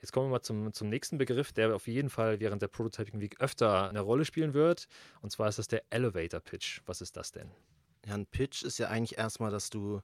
Jetzt 0.00 0.12
kommen 0.12 0.26
wir 0.26 0.30
mal 0.30 0.42
zum, 0.42 0.72
zum 0.72 0.88
nächsten 0.88 1.18
Begriff, 1.18 1.52
der 1.52 1.74
auf 1.74 1.86
jeden 1.86 2.08
Fall 2.08 2.40
während 2.40 2.62
der 2.62 2.68
Prototyping 2.68 3.20
Week 3.20 3.40
öfter 3.40 3.88
eine 3.88 4.00
Rolle 4.00 4.24
spielen 4.24 4.54
wird. 4.54 4.88
Und 5.20 5.30
zwar 5.30 5.48
ist 5.48 5.58
das 5.58 5.68
der 5.68 5.82
Elevator 5.90 6.40
Pitch. 6.40 6.80
Was 6.86 7.00
ist 7.02 7.16
das 7.16 7.32
denn? 7.32 7.50
Ja, 8.06 8.14
ein 8.14 8.26
Pitch 8.26 8.62
ist 8.62 8.78
ja 8.78 8.88
eigentlich 8.88 9.18
erstmal, 9.18 9.50
dass 9.50 9.68
du, 9.68 10.00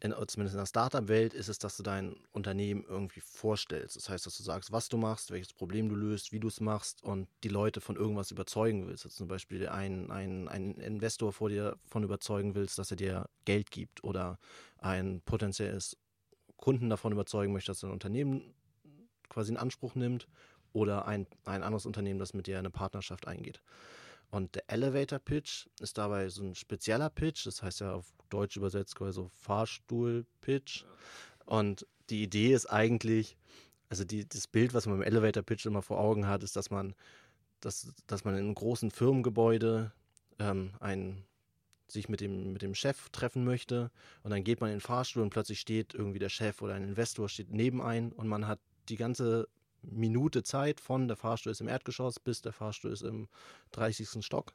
in, 0.00 0.12
zumindest 0.26 0.54
in 0.54 0.58
der 0.58 0.66
Startup-Welt, 0.66 1.32
ist 1.32 1.48
es, 1.48 1.60
dass 1.60 1.76
du 1.76 1.84
dein 1.84 2.16
Unternehmen 2.32 2.84
irgendwie 2.88 3.20
vorstellst. 3.20 3.94
Das 3.94 4.08
heißt, 4.08 4.26
dass 4.26 4.36
du 4.36 4.42
sagst, 4.42 4.72
was 4.72 4.88
du 4.88 4.96
machst, 4.96 5.30
welches 5.30 5.52
Problem 5.52 5.88
du 5.88 5.94
löst, 5.94 6.32
wie 6.32 6.40
du 6.40 6.48
es 6.48 6.60
machst 6.60 7.04
und 7.04 7.28
die 7.44 7.48
Leute 7.48 7.80
von 7.80 7.94
irgendwas 7.94 8.32
überzeugen 8.32 8.88
willst. 8.88 9.04
Also 9.04 9.16
zum 9.16 9.28
Beispiel 9.28 9.68
einen, 9.68 10.10
einen, 10.10 10.48
einen 10.48 10.74
Investor 10.80 11.32
vor 11.32 11.50
dir 11.50 11.78
von 11.86 12.02
überzeugen 12.02 12.56
willst, 12.56 12.78
dass 12.78 12.90
er 12.90 12.96
dir 12.96 13.28
Geld 13.44 13.70
gibt 13.70 14.02
oder 14.02 14.40
ein 14.78 15.20
potenzielles 15.24 15.96
Kunden 16.56 16.90
davon 16.90 17.12
überzeugen 17.12 17.52
möchte, 17.52 17.70
dass 17.70 17.84
er 17.84 17.90
ein 17.90 17.92
Unternehmen 17.92 18.54
quasi 19.34 19.52
in 19.52 19.58
Anspruch 19.58 19.94
nimmt 19.94 20.28
oder 20.72 21.06
ein, 21.06 21.26
ein 21.44 21.62
anderes 21.62 21.86
Unternehmen, 21.86 22.18
das 22.18 22.34
mit 22.34 22.46
dir 22.46 22.58
eine 22.58 22.70
Partnerschaft 22.70 23.26
eingeht. 23.26 23.60
Und 24.30 24.54
der 24.54 24.64
Elevator 24.68 25.18
Pitch 25.18 25.66
ist 25.80 25.98
dabei 25.98 26.28
so 26.28 26.42
ein 26.42 26.54
spezieller 26.54 27.10
Pitch, 27.10 27.46
das 27.46 27.62
heißt 27.62 27.80
ja 27.80 27.94
auf 27.94 28.12
Deutsch 28.30 28.56
übersetzt 28.56 28.96
quasi 28.96 29.12
so 29.12 29.28
Fahrstuhl 29.28 30.24
Pitch. 30.40 30.84
Und 31.46 31.86
die 32.10 32.22
Idee 32.22 32.52
ist 32.52 32.66
eigentlich, 32.66 33.36
also 33.88 34.04
die, 34.04 34.28
das 34.28 34.46
Bild, 34.46 34.74
was 34.74 34.86
man 34.86 34.98
beim 34.98 35.06
Elevator 35.06 35.42
Pitch 35.42 35.66
immer 35.66 35.82
vor 35.82 36.00
Augen 36.00 36.26
hat, 36.26 36.42
ist, 36.42 36.56
dass 36.56 36.70
man, 36.70 36.94
dass, 37.60 37.92
dass 38.06 38.24
man 38.24 38.34
in 38.34 38.44
einem 38.44 38.54
großen 38.54 38.90
Firmengebäude 38.90 39.92
ähm, 40.38 40.72
ein, 40.80 41.24
sich 41.86 42.08
mit 42.08 42.20
dem, 42.20 42.52
mit 42.52 42.62
dem 42.62 42.74
Chef 42.74 43.10
treffen 43.10 43.44
möchte 43.44 43.90
und 44.22 44.30
dann 44.30 44.42
geht 44.42 44.60
man 44.60 44.70
in 44.70 44.76
den 44.76 44.80
Fahrstuhl 44.80 45.22
und 45.22 45.30
plötzlich 45.30 45.60
steht 45.60 45.94
irgendwie 45.94 46.18
der 46.18 46.28
Chef 46.28 46.62
oder 46.62 46.74
ein 46.74 46.82
Investor 46.82 47.28
steht 47.28 47.50
neben 47.50 47.80
ein 47.82 48.10
und 48.10 48.26
man 48.26 48.48
hat 48.48 48.58
die 48.88 48.96
ganze 48.96 49.48
Minute 49.82 50.42
Zeit 50.42 50.80
von 50.80 51.08
der 51.08 51.16
Fahrstuhl 51.16 51.52
ist 51.52 51.60
im 51.60 51.68
Erdgeschoss 51.68 52.18
bis 52.18 52.40
der 52.40 52.52
Fahrstuhl 52.52 52.92
ist 52.92 53.02
im 53.02 53.28
30. 53.72 54.24
Stock. 54.24 54.52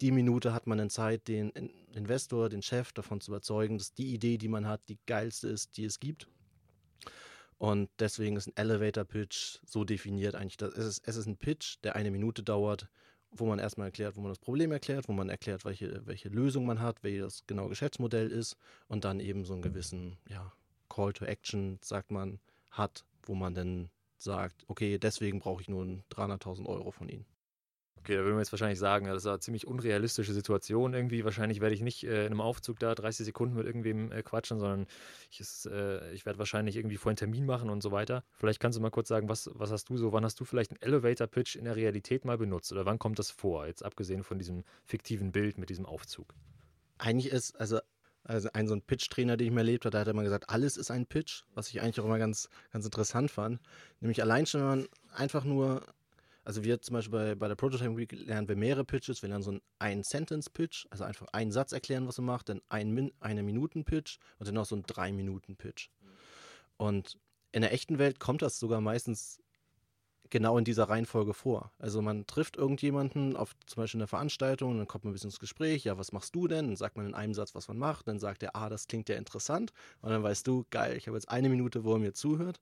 Die 0.00 0.12
Minute 0.12 0.52
hat 0.52 0.66
man 0.66 0.78
dann 0.78 0.90
Zeit, 0.90 1.26
den 1.26 1.50
Investor, 1.92 2.48
den 2.48 2.62
Chef 2.62 2.92
davon 2.92 3.20
zu 3.20 3.32
überzeugen, 3.32 3.78
dass 3.78 3.94
die 3.94 4.14
Idee, 4.14 4.38
die 4.38 4.48
man 4.48 4.66
hat, 4.66 4.80
die 4.88 4.98
geilste 5.06 5.48
ist, 5.48 5.76
die 5.76 5.84
es 5.84 5.98
gibt. 5.98 6.28
Und 7.58 7.90
deswegen 7.98 8.36
ist 8.36 8.46
ein 8.46 8.56
Elevator 8.56 9.04
Pitch 9.04 9.58
so 9.66 9.82
definiert 9.82 10.36
eigentlich. 10.36 10.56
Dass 10.56 10.74
es, 10.74 10.86
ist, 10.86 11.08
es 11.08 11.16
ist 11.16 11.26
ein 11.26 11.36
Pitch, 11.36 11.78
der 11.82 11.96
eine 11.96 12.12
Minute 12.12 12.44
dauert, 12.44 12.88
wo 13.32 13.46
man 13.46 13.58
erstmal 13.58 13.88
erklärt, 13.88 14.16
wo 14.16 14.20
man 14.20 14.30
das 14.30 14.38
Problem 14.38 14.70
erklärt, 14.70 15.08
wo 15.08 15.12
man 15.12 15.28
erklärt, 15.28 15.64
welche, 15.64 16.06
welche 16.06 16.28
Lösung 16.28 16.64
man 16.64 16.80
hat, 16.80 17.02
welches 17.02 17.22
das 17.22 17.46
genaue 17.48 17.68
Geschäftsmodell 17.68 18.30
ist 18.30 18.56
und 18.86 19.04
dann 19.04 19.18
eben 19.18 19.44
so 19.44 19.54
einen 19.54 19.62
gewissen 19.62 20.16
ja, 20.28 20.52
Call 20.88 21.12
to 21.12 21.24
Action, 21.24 21.78
sagt 21.82 22.12
man, 22.12 22.38
hat, 22.70 23.04
wo 23.28 23.34
man 23.34 23.54
dann 23.54 23.90
sagt, 24.16 24.64
okay, 24.66 24.98
deswegen 24.98 25.38
brauche 25.38 25.62
ich 25.62 25.68
nur 25.68 25.84
300.000 25.84 26.66
Euro 26.66 26.90
von 26.90 27.08
Ihnen. 27.08 27.26
Okay, 27.98 28.14
da 28.14 28.22
würden 28.22 28.36
wir 28.36 28.40
jetzt 28.40 28.52
wahrscheinlich 28.52 28.78
sagen, 28.78 29.06
das 29.06 29.18
ist 29.18 29.26
eine 29.26 29.40
ziemlich 29.40 29.66
unrealistische 29.66 30.32
Situation 30.32 30.94
irgendwie. 30.94 31.24
Wahrscheinlich 31.24 31.60
werde 31.60 31.74
ich 31.74 31.82
nicht 31.82 32.04
äh, 32.04 32.20
in 32.26 32.32
einem 32.32 32.40
Aufzug 32.40 32.78
da 32.78 32.94
30 32.94 33.26
Sekunden 33.26 33.56
mit 33.56 33.66
irgendwem 33.66 34.12
äh, 34.12 34.22
quatschen, 34.22 34.60
sondern 34.60 34.86
ich, 35.30 35.40
äh, 35.66 36.12
ich 36.14 36.24
werde 36.24 36.38
wahrscheinlich 36.38 36.76
irgendwie 36.76 36.96
vorher 36.96 37.10
einen 37.10 37.16
Termin 37.16 37.44
machen 37.44 37.70
und 37.70 37.82
so 37.82 37.90
weiter. 37.90 38.24
Vielleicht 38.32 38.60
kannst 38.60 38.78
du 38.78 38.82
mal 38.82 38.90
kurz 38.90 39.08
sagen, 39.08 39.28
was, 39.28 39.50
was 39.52 39.70
hast 39.70 39.90
du 39.90 39.96
so, 39.96 40.12
wann 40.12 40.24
hast 40.24 40.38
du 40.40 40.44
vielleicht 40.44 40.70
einen 40.70 40.80
Elevator-Pitch 40.80 41.56
in 41.56 41.64
der 41.64 41.76
Realität 41.76 42.24
mal 42.24 42.38
benutzt 42.38 42.72
oder 42.72 42.86
wann 42.86 42.98
kommt 42.98 43.18
das 43.18 43.30
vor, 43.30 43.66
jetzt 43.66 43.84
abgesehen 43.84 44.22
von 44.22 44.38
diesem 44.38 44.64
fiktiven 44.84 45.32
Bild 45.32 45.58
mit 45.58 45.68
diesem 45.68 45.84
Aufzug? 45.84 46.34
Eigentlich 46.98 47.32
ist, 47.32 47.60
also 47.60 47.80
also 48.28 48.50
ein 48.52 48.68
so 48.68 48.74
ein 48.74 48.82
Pitch-Trainer, 48.82 49.36
den 49.36 49.48
ich 49.48 49.52
mir 49.52 49.60
erlebt 49.60 49.86
habe, 49.86 49.92
da 49.92 50.00
hat 50.00 50.06
er 50.06 50.12
immer 50.12 50.22
gesagt, 50.22 50.50
alles 50.50 50.76
ist 50.76 50.90
ein 50.90 51.06
Pitch, 51.06 51.44
was 51.54 51.70
ich 51.70 51.80
eigentlich 51.80 51.98
auch 51.98 52.04
immer 52.04 52.18
ganz, 52.18 52.48
ganz 52.70 52.84
interessant 52.84 53.30
fand. 53.30 53.58
Nämlich 54.00 54.20
allein 54.22 54.44
schon, 54.44 54.60
wenn 54.60 54.68
man 54.68 54.88
einfach 55.14 55.44
nur, 55.44 55.82
also 56.44 56.62
wir 56.62 56.80
zum 56.82 56.94
Beispiel 56.94 57.18
bei, 57.18 57.34
bei 57.34 57.48
der 57.48 57.54
Prototype 57.54 57.96
Week 57.96 58.12
lernen 58.12 58.46
wir 58.46 58.56
mehrere 58.56 58.84
Pitches, 58.84 59.22
wir 59.22 59.30
lernen 59.30 59.42
so 59.42 59.52
einen 59.52 59.62
Ein-Sentence-Pitch, 59.78 60.86
also 60.90 61.04
einfach 61.04 61.26
einen 61.32 61.52
Satz 61.52 61.72
erklären, 61.72 62.06
was 62.06 62.18
man 62.18 62.26
macht, 62.26 62.50
dann 62.50 62.60
ein, 62.68 63.10
eine 63.20 63.42
Minuten-Pitch 63.42 64.18
und 64.38 64.46
dann 64.46 64.54
noch 64.54 64.66
so 64.66 64.76
ein 64.76 64.82
Drei-Minuten-Pitch. 64.86 65.88
Und 66.76 67.18
in 67.52 67.62
der 67.62 67.72
echten 67.72 67.98
Welt 67.98 68.20
kommt 68.20 68.42
das 68.42 68.58
sogar 68.58 68.82
meistens 68.82 69.40
genau 70.30 70.58
in 70.58 70.64
dieser 70.64 70.84
Reihenfolge 70.84 71.34
vor. 71.34 71.72
Also 71.78 72.02
man 72.02 72.26
trifft 72.26 72.56
irgendjemanden 72.56 73.36
auf 73.36 73.54
zum 73.66 73.82
Beispiel 73.82 74.00
einer 74.00 74.08
Veranstaltung, 74.08 74.78
dann 74.78 74.86
kommt 74.86 75.04
man 75.04 75.10
ein 75.10 75.14
bisschen 75.14 75.28
ins 75.28 75.40
Gespräch, 75.40 75.84
ja, 75.84 75.98
was 75.98 76.12
machst 76.12 76.34
du 76.34 76.48
denn? 76.48 76.68
Dann 76.68 76.76
sagt 76.76 76.96
man 76.96 77.06
in 77.06 77.14
einem 77.14 77.34
Satz, 77.34 77.54
was 77.54 77.68
man 77.68 77.78
macht, 77.78 78.08
dann 78.08 78.18
sagt 78.18 78.42
er, 78.42 78.54
ah, 78.56 78.68
das 78.68 78.86
klingt 78.86 79.08
ja 79.08 79.16
interessant. 79.16 79.72
Und 80.00 80.10
dann 80.10 80.22
weißt 80.22 80.46
du, 80.46 80.64
geil, 80.70 80.96
ich 80.96 81.06
habe 81.06 81.16
jetzt 81.16 81.28
eine 81.28 81.48
Minute, 81.48 81.84
wo 81.84 81.94
er 81.94 81.98
mir 81.98 82.12
zuhört. 82.12 82.60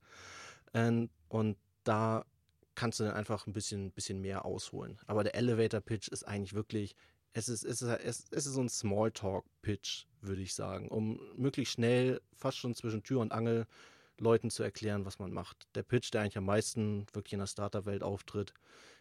Ähm, 0.75 1.11
und 1.29 1.57
da 1.85 2.25
kannst 2.75 3.01
du 3.01 3.05
dann 3.05 3.15
einfach 3.15 3.47
ein 3.47 3.53
bisschen, 3.53 3.91
bisschen 3.91 4.21
mehr 4.21 4.45
ausholen. 4.45 4.99
Aber 5.07 5.25
der 5.25 5.35
Elevator 5.35 5.81
Pitch 5.81 6.09
ist 6.09 6.25
eigentlich 6.25 6.55
wirklich, 6.55 6.95
es 7.33 7.49
ist, 7.49 7.65
es 7.65 7.83
ist, 7.83 8.29
es 8.31 8.47
ist 8.47 8.55
so 8.55 8.61
ein 8.61 8.69
Smalltalk-Pitch, 8.69 10.07
würde 10.21 10.43
ich 10.43 10.55
sagen, 10.55 10.89
um 10.89 11.21
möglichst 11.37 11.75
schnell, 11.75 12.21
fast 12.35 12.59
schon 12.59 12.75
zwischen 12.75 13.03
Tür 13.03 13.21
und 13.21 13.33
Angel, 13.33 13.67
Leuten 14.19 14.51
zu 14.51 14.63
erklären, 14.63 15.05
was 15.05 15.19
man 15.19 15.33
macht. 15.33 15.67
Der 15.75 15.83
Pitch, 15.83 16.13
der 16.13 16.23
eigentlich 16.23 16.39
am 16.39 16.45
meisten 16.45 17.07
wirklich 17.13 17.35
in 17.35 17.39
der 17.41 17.47
Startup-Welt 17.47 18.03
auftritt, 18.03 18.55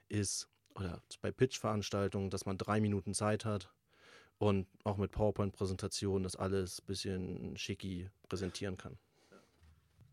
ist, 0.10 0.50
oder 0.76 1.02
bei 1.22 1.32
Pitch-Veranstaltungen, 1.32 2.30
dass 2.30 2.46
man 2.46 2.58
drei 2.58 2.82
Minuten 2.82 3.14
Zeit 3.14 3.46
hat 3.46 3.74
und 4.38 4.68
auch 4.84 4.98
mit 4.98 5.12
PowerPoint-Präsentationen 5.12 6.24
das 6.24 6.36
alles 6.36 6.80
ein 6.80 6.86
bisschen 6.86 7.58
schicki 7.58 8.10
präsentieren 8.28 8.78
kann. 8.78 8.98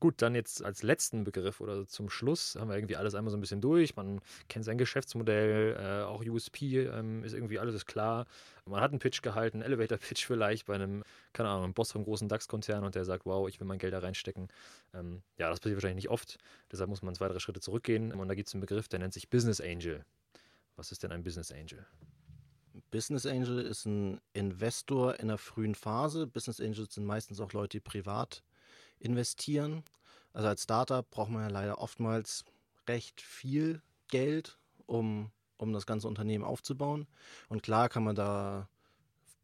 Gut, 0.02 0.20
dann 0.20 0.34
jetzt 0.34 0.64
als 0.64 0.82
letzten 0.82 1.22
Begriff 1.22 1.60
oder 1.60 1.86
zum 1.86 2.10
Schluss 2.10 2.56
haben 2.58 2.68
wir 2.68 2.74
irgendwie 2.74 2.96
alles 2.96 3.14
einmal 3.14 3.30
so 3.30 3.36
ein 3.36 3.40
bisschen 3.40 3.60
durch. 3.60 3.94
Man 3.94 4.20
kennt 4.48 4.64
sein 4.64 4.76
Geschäftsmodell, 4.76 5.76
äh, 5.78 6.02
auch 6.02 6.24
USP 6.24 6.86
ähm, 6.86 7.22
ist 7.22 7.34
irgendwie 7.34 7.60
alles 7.60 7.76
ist 7.76 7.86
klar. 7.86 8.26
Man 8.64 8.80
hat 8.80 8.90
einen 8.90 8.98
Pitch 8.98 9.22
gehalten, 9.22 9.62
Elevator-Pitch 9.62 10.26
vielleicht 10.26 10.66
bei 10.66 10.74
einem, 10.74 11.04
keine 11.32 11.50
Ahnung, 11.50 11.62
einem 11.62 11.74
Boss 11.74 11.92
vom 11.92 12.02
großen 12.02 12.28
DAX-Konzern 12.28 12.82
und 12.82 12.96
der 12.96 13.04
sagt, 13.04 13.26
wow, 13.26 13.48
ich 13.48 13.60
will 13.60 13.66
mein 13.68 13.78
Geld 13.78 13.92
da 13.92 14.00
reinstecken. 14.00 14.48
Ähm, 14.92 15.22
ja, 15.38 15.48
das 15.48 15.60
passiert 15.60 15.76
wahrscheinlich 15.76 16.02
nicht 16.02 16.10
oft. 16.10 16.36
Deshalb 16.72 16.90
muss 16.90 17.02
man 17.02 17.14
zwei, 17.14 17.28
drei 17.28 17.38
Schritte 17.38 17.60
zurückgehen. 17.60 18.10
Und 18.10 18.26
da 18.26 18.34
gibt 18.34 18.48
es 18.48 18.54
einen 18.54 18.60
Begriff, 18.60 18.88
der 18.88 18.98
nennt 18.98 19.14
sich 19.14 19.30
Business 19.30 19.60
Angel. 19.60 20.04
Was 20.74 20.90
ist 20.90 21.04
denn 21.04 21.12
ein 21.12 21.22
Business 21.22 21.52
Angel? 21.52 21.86
Business 22.90 23.24
Angel 23.24 23.60
ist 23.60 23.86
ein 23.86 24.20
Investor 24.32 25.20
in 25.20 25.28
der 25.28 25.38
frühen 25.38 25.76
Phase. 25.76 26.26
Business 26.26 26.60
Angels 26.60 26.94
sind 26.94 27.04
meistens 27.04 27.38
auch 27.38 27.52
Leute, 27.52 27.76
die 27.76 27.80
privat 27.80 28.42
investieren. 29.02 29.82
Also 30.32 30.48
als 30.48 30.62
Startup 30.62 31.08
braucht 31.10 31.30
man 31.30 31.42
ja 31.42 31.48
leider 31.48 31.78
oftmals 31.78 32.44
recht 32.88 33.20
viel 33.20 33.82
Geld, 34.08 34.58
um, 34.86 35.30
um 35.56 35.72
das 35.72 35.86
ganze 35.86 36.08
Unternehmen 36.08 36.44
aufzubauen. 36.44 37.06
Und 37.48 37.62
klar 37.62 37.88
kann 37.88 38.04
man 38.04 38.14
da 38.14 38.68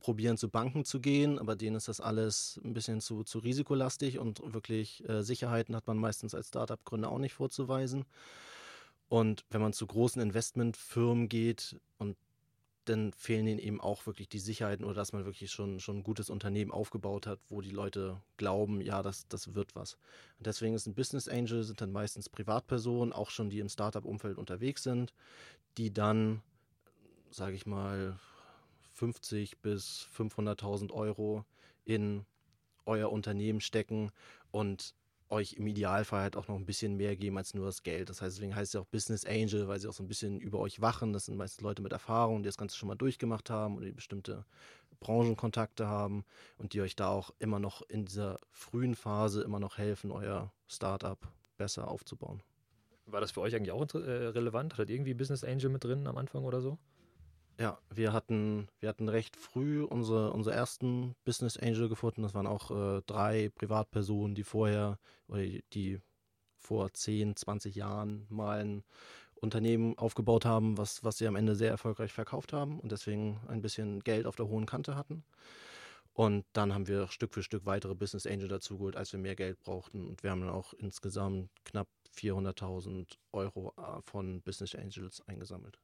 probieren, 0.01 0.37
zu 0.37 0.49
Banken 0.49 0.85
zu 0.85 1.01
gehen, 1.01 1.39
aber 1.39 1.57
denen 1.57 1.77
ist 1.77 1.89
das 1.89 2.01
alles 2.01 2.61
ein 2.65 2.73
bisschen 2.73 3.01
zu, 3.01 3.25
zu 3.25 3.41
risikolastig 3.41 4.19
und 4.19 4.41
wirklich 4.55 5.07
äh, 5.09 5.23
Sicherheiten 5.23 5.75
hat 5.75 5.87
man 5.87 5.99
meistens 5.99 6.35
als 6.35 6.49
Startup-Gründer 6.49 7.11
auch 7.11 7.19
nicht 7.19 7.35
vorzuweisen. 7.35 8.05
Und 9.09 9.45
wenn 9.51 9.61
man 9.61 9.73
zu 9.73 9.87
großen 9.87 10.21
Investmentfirmen 10.21 11.29
geht 11.29 11.77
und 11.99 12.17
dann 12.89 13.13
fehlen 13.13 13.47
ihnen 13.47 13.59
eben 13.59 13.81
auch 13.81 14.07
wirklich 14.07 14.29
die 14.29 14.39
Sicherheiten 14.39 14.85
oder 14.85 14.95
dass 14.95 15.13
man 15.13 15.25
wirklich 15.25 15.51
schon, 15.51 15.81
schon 15.81 15.99
ein 15.99 16.03
gutes 16.03 16.31
Unternehmen 16.31 16.71
aufgebaut 16.71 17.27
hat, 17.27 17.39
wo 17.49 17.61
die 17.61 17.71
Leute 17.71 18.21
glauben, 18.37 18.81
ja, 18.81 19.03
das, 19.03 19.29
das 19.29 19.55
wird 19.55 19.75
was. 19.75 19.95
Und 20.39 20.47
deswegen 20.47 20.75
ist 20.75 20.87
ein 20.87 20.95
Business 20.95 21.29
Angel, 21.29 21.63
sind 21.63 21.81
dann 21.81 21.93
meistens 21.93 22.29
Privatpersonen, 22.29 23.13
auch 23.13 23.31
schon 23.31 23.51
die 23.51 23.61
im 23.61 23.69
Startup-Umfeld 23.69 24.39
unterwegs 24.39 24.83
sind, 24.83 25.13
die 25.77 25.93
dann, 25.93 26.43
sage 27.31 27.55
ich 27.55 27.67
mal, 27.67 28.19
50 28.95 29.59
bis 29.59 30.09
500.000 30.17 30.91
Euro 30.91 31.45
in 31.85 32.25
euer 32.85 33.13
Unternehmen 33.13 33.61
stecken 33.61 34.11
und 34.51 34.95
euch 35.31 35.55
im 35.55 35.67
Idealfall 35.67 36.23
halt 36.23 36.37
auch 36.37 36.49
noch 36.49 36.57
ein 36.57 36.65
bisschen 36.65 36.97
mehr 36.97 37.17
geben 37.17 37.37
als 37.37 37.55
nur 37.55 37.67
das 37.67 37.83
Geld. 37.83 38.09
Das 38.09 38.23
heißt, 38.23 38.37
deswegen 38.37 38.55
heißt 38.55 38.69
es 38.69 38.73
ja 38.75 38.81
auch 38.81 38.87
Business 38.87 39.25
Angel, 39.25 39.69
weil 39.69 39.79
sie 39.79 39.89
auch 39.89 39.93
so 39.93 40.03
ein 40.03 40.09
bisschen 40.09 40.41
über 40.41 40.59
euch 40.59 40.81
wachen. 40.81 41.13
Das 41.13 41.27
sind 41.27 41.37
meistens 41.37 41.63
Leute 41.63 41.83
mit 41.83 41.93
Erfahrung, 41.93 42.43
die 42.43 42.49
das 42.49 42.57
Ganze 42.57 42.77
schon 42.77 42.89
mal 42.89 42.95
durchgemacht 42.95 43.51
haben 43.51 43.77
oder 43.77 43.87
die 43.87 43.93
bestimmte 43.93 44.45
Branchenkontakte 45.01 45.87
haben 45.87 46.25
und 46.57 46.73
die 46.73 46.81
euch 46.81 46.97
da 46.97 47.09
auch 47.09 47.33
immer 47.39 47.59
noch 47.59 47.83
in 47.89 48.05
dieser 48.05 48.41
frühen 48.51 48.95
Phase 48.95 49.43
immer 49.43 49.61
noch 49.61 49.79
helfen, 49.79 50.11
euer 50.11 50.53
Startup 50.67 51.19
besser 51.57 51.89
aufzubauen. 51.89 52.43
War 53.07 53.21
das 53.21 53.31
für 53.31 53.41
euch 53.41 53.55
eigentlich 53.55 53.73
auch 53.73 53.83
äh, 53.95 53.99
relevant? 53.99 54.75
Hattet 54.75 54.91
irgendwie 54.91 55.15
Business 55.15 55.45
Angel 55.45 55.71
mit 55.71 55.85
drin 55.85 56.07
am 56.07 56.19
Anfang 56.19 56.45
oder 56.45 56.61
so? 56.61 56.79
Ja, 57.59 57.79
wir 57.91 58.13
hatten, 58.13 58.69
wir 58.79 58.89
hatten 58.89 59.09
recht 59.09 59.35
früh 59.37 59.83
unsere, 59.83 60.33
unsere 60.33 60.55
ersten 60.55 61.17
Business 61.25 61.57
Angel 61.57 61.89
gefunden. 61.89 62.23
Das 62.23 62.33
waren 62.35 62.47
auch 62.47 62.71
äh, 62.71 63.03
drei 63.07 63.51
Privatpersonen, 63.57 64.37
die 64.37 64.45
vorher 64.45 64.99
oder 65.27 65.43
die 65.73 66.01
vor 66.57 66.93
10, 66.93 67.35
20 67.35 67.75
Jahren 67.75 68.27
mal 68.29 68.61
ein 68.61 68.85
Unternehmen 69.41 69.99
aufgebaut 69.99 70.45
haben, 70.45 70.79
was, 70.79 71.03
was 71.03 71.19
sie 71.19 71.27
am 71.27 71.37
Ende 71.37 71.57
sehr 71.57 71.71
erfolgreich 71.71 72.13
verkauft 72.13 72.53
haben 72.53 72.79
und 72.81 72.93
deswegen 72.93 73.41
ein 73.49 73.61
bisschen 73.63 74.01
Geld 74.01 74.27
auf 74.27 74.37
der 74.37 74.49
hohen 74.49 74.67
Kante 74.67 74.95
hatten. 74.97 75.25
Und 76.13 76.45
dann 76.53 76.75
haben 76.75 76.89
wir 76.89 77.09
Stück 77.09 77.35
für 77.35 77.43
Stück 77.43 77.67
weitere 77.67 77.95
Business 77.95 78.27
Angel 78.27 78.49
dazugeholt, 78.49 78.97
als 78.97 79.13
wir 79.13 79.21
mehr 79.21 79.37
Geld 79.37 79.59
brauchten. 79.61 80.07
Und 80.07 80.23
wir 80.23 80.31
haben 80.31 80.41
dann 80.43 80.51
auch 80.51 80.75
insgesamt 80.75 81.51
knapp 81.65 81.89
400.000 82.17 83.19
Euro 83.33 83.73
äh, 83.77 84.03
von 84.03 84.43
Business 84.43 84.75
Angels 84.75 85.23
eingesammelt. 85.27 85.79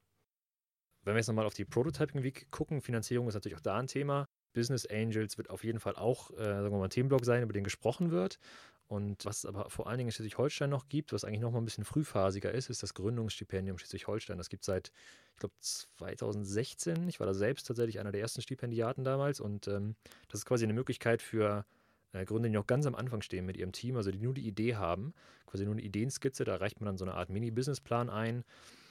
Wenn 1.05 1.15
wir 1.15 1.19
jetzt 1.19 1.29
nochmal 1.29 1.47
auf 1.47 1.55
die 1.55 1.65
Prototyping 1.65 2.23
Week 2.23 2.51
gucken, 2.51 2.81
Finanzierung 2.81 3.29
ist 3.29 3.35
natürlich 3.35 3.57
auch 3.57 3.63
da 3.63 3.79
ein 3.79 3.87
Thema. 3.87 4.27
Business 4.55 4.87
Angels 4.87 5.37
wird 5.37 5.51
auf 5.51 5.65
jeden 5.65 5.81
Fall 5.81 5.97
auch, 5.97 6.31
äh, 6.31 6.45
sagen 6.45 6.71
wir 6.71 6.79
mal, 6.79 6.85
ein 6.85 6.91
Themenblock 6.91 7.25
sein, 7.25 7.43
über 7.43 7.53
den 7.53 7.65
gesprochen 7.65 8.11
wird. 8.11 8.39
Und 8.87 9.25
was 9.25 9.39
es 9.39 9.47
aber 9.47 9.71
vor 9.71 9.87
allen 9.87 9.99
Dingen 9.99 10.09
in 10.09 10.13
Schleswig-Holstein 10.13 10.69
noch 10.71 10.89
gibt, 10.89 11.13
was 11.13 11.25
eigentlich 11.25 11.41
noch 11.41 11.51
mal 11.51 11.59
ein 11.59 11.65
bisschen 11.65 11.85
frühphasiger 11.85 12.53
ist, 12.53 12.69
ist 12.69 12.83
das 12.83 12.95
Gründungsstipendium 12.95 13.79
Schleswig-Holstein. 13.79 14.39
Das 14.39 14.49
gibt 14.49 14.63
es 14.63 14.67
seit, 14.67 14.93
ich 15.33 15.39
glaube, 15.39 15.55
2016. 15.61 17.09
Ich 17.09 17.19
war 17.19 17.27
da 17.27 17.35
selbst 17.35 17.67
tatsächlich 17.67 17.99
einer 17.99 18.13
der 18.13 18.21
ersten 18.21 18.43
Stipendiaten 18.43 19.05
damals. 19.05 19.41
Und 19.41 19.69
ähm, 19.69 19.97
das 20.29 20.41
ist 20.41 20.47
quasi 20.47 20.65
eine 20.65 20.75
Möglichkeit 20.75 21.23
für 21.23 21.65
äh, 22.15 22.25
Gründer, 22.25 22.49
die 22.49 22.55
noch 22.55 22.67
ganz 22.67 22.87
am 22.87 22.95
Anfang 22.95 23.21
stehen 23.21 23.45
mit 23.45 23.57
ihrem 23.57 23.73
Team, 23.73 23.97
also 23.97 24.11
die 24.11 24.19
nur 24.19 24.35
die 24.35 24.47
Idee 24.47 24.77
haben, 24.77 25.13
quasi 25.47 25.65
nur 25.65 25.75
eine 25.75 25.83
Ideenskizze. 25.83 26.45
Da 26.45 26.57
reicht 26.57 26.81
man 26.81 26.87
dann 26.87 26.97
so 26.97 27.05
eine 27.05 27.15
Art 27.15 27.29
Mini-Businessplan 27.29 28.09
ein 28.09 28.45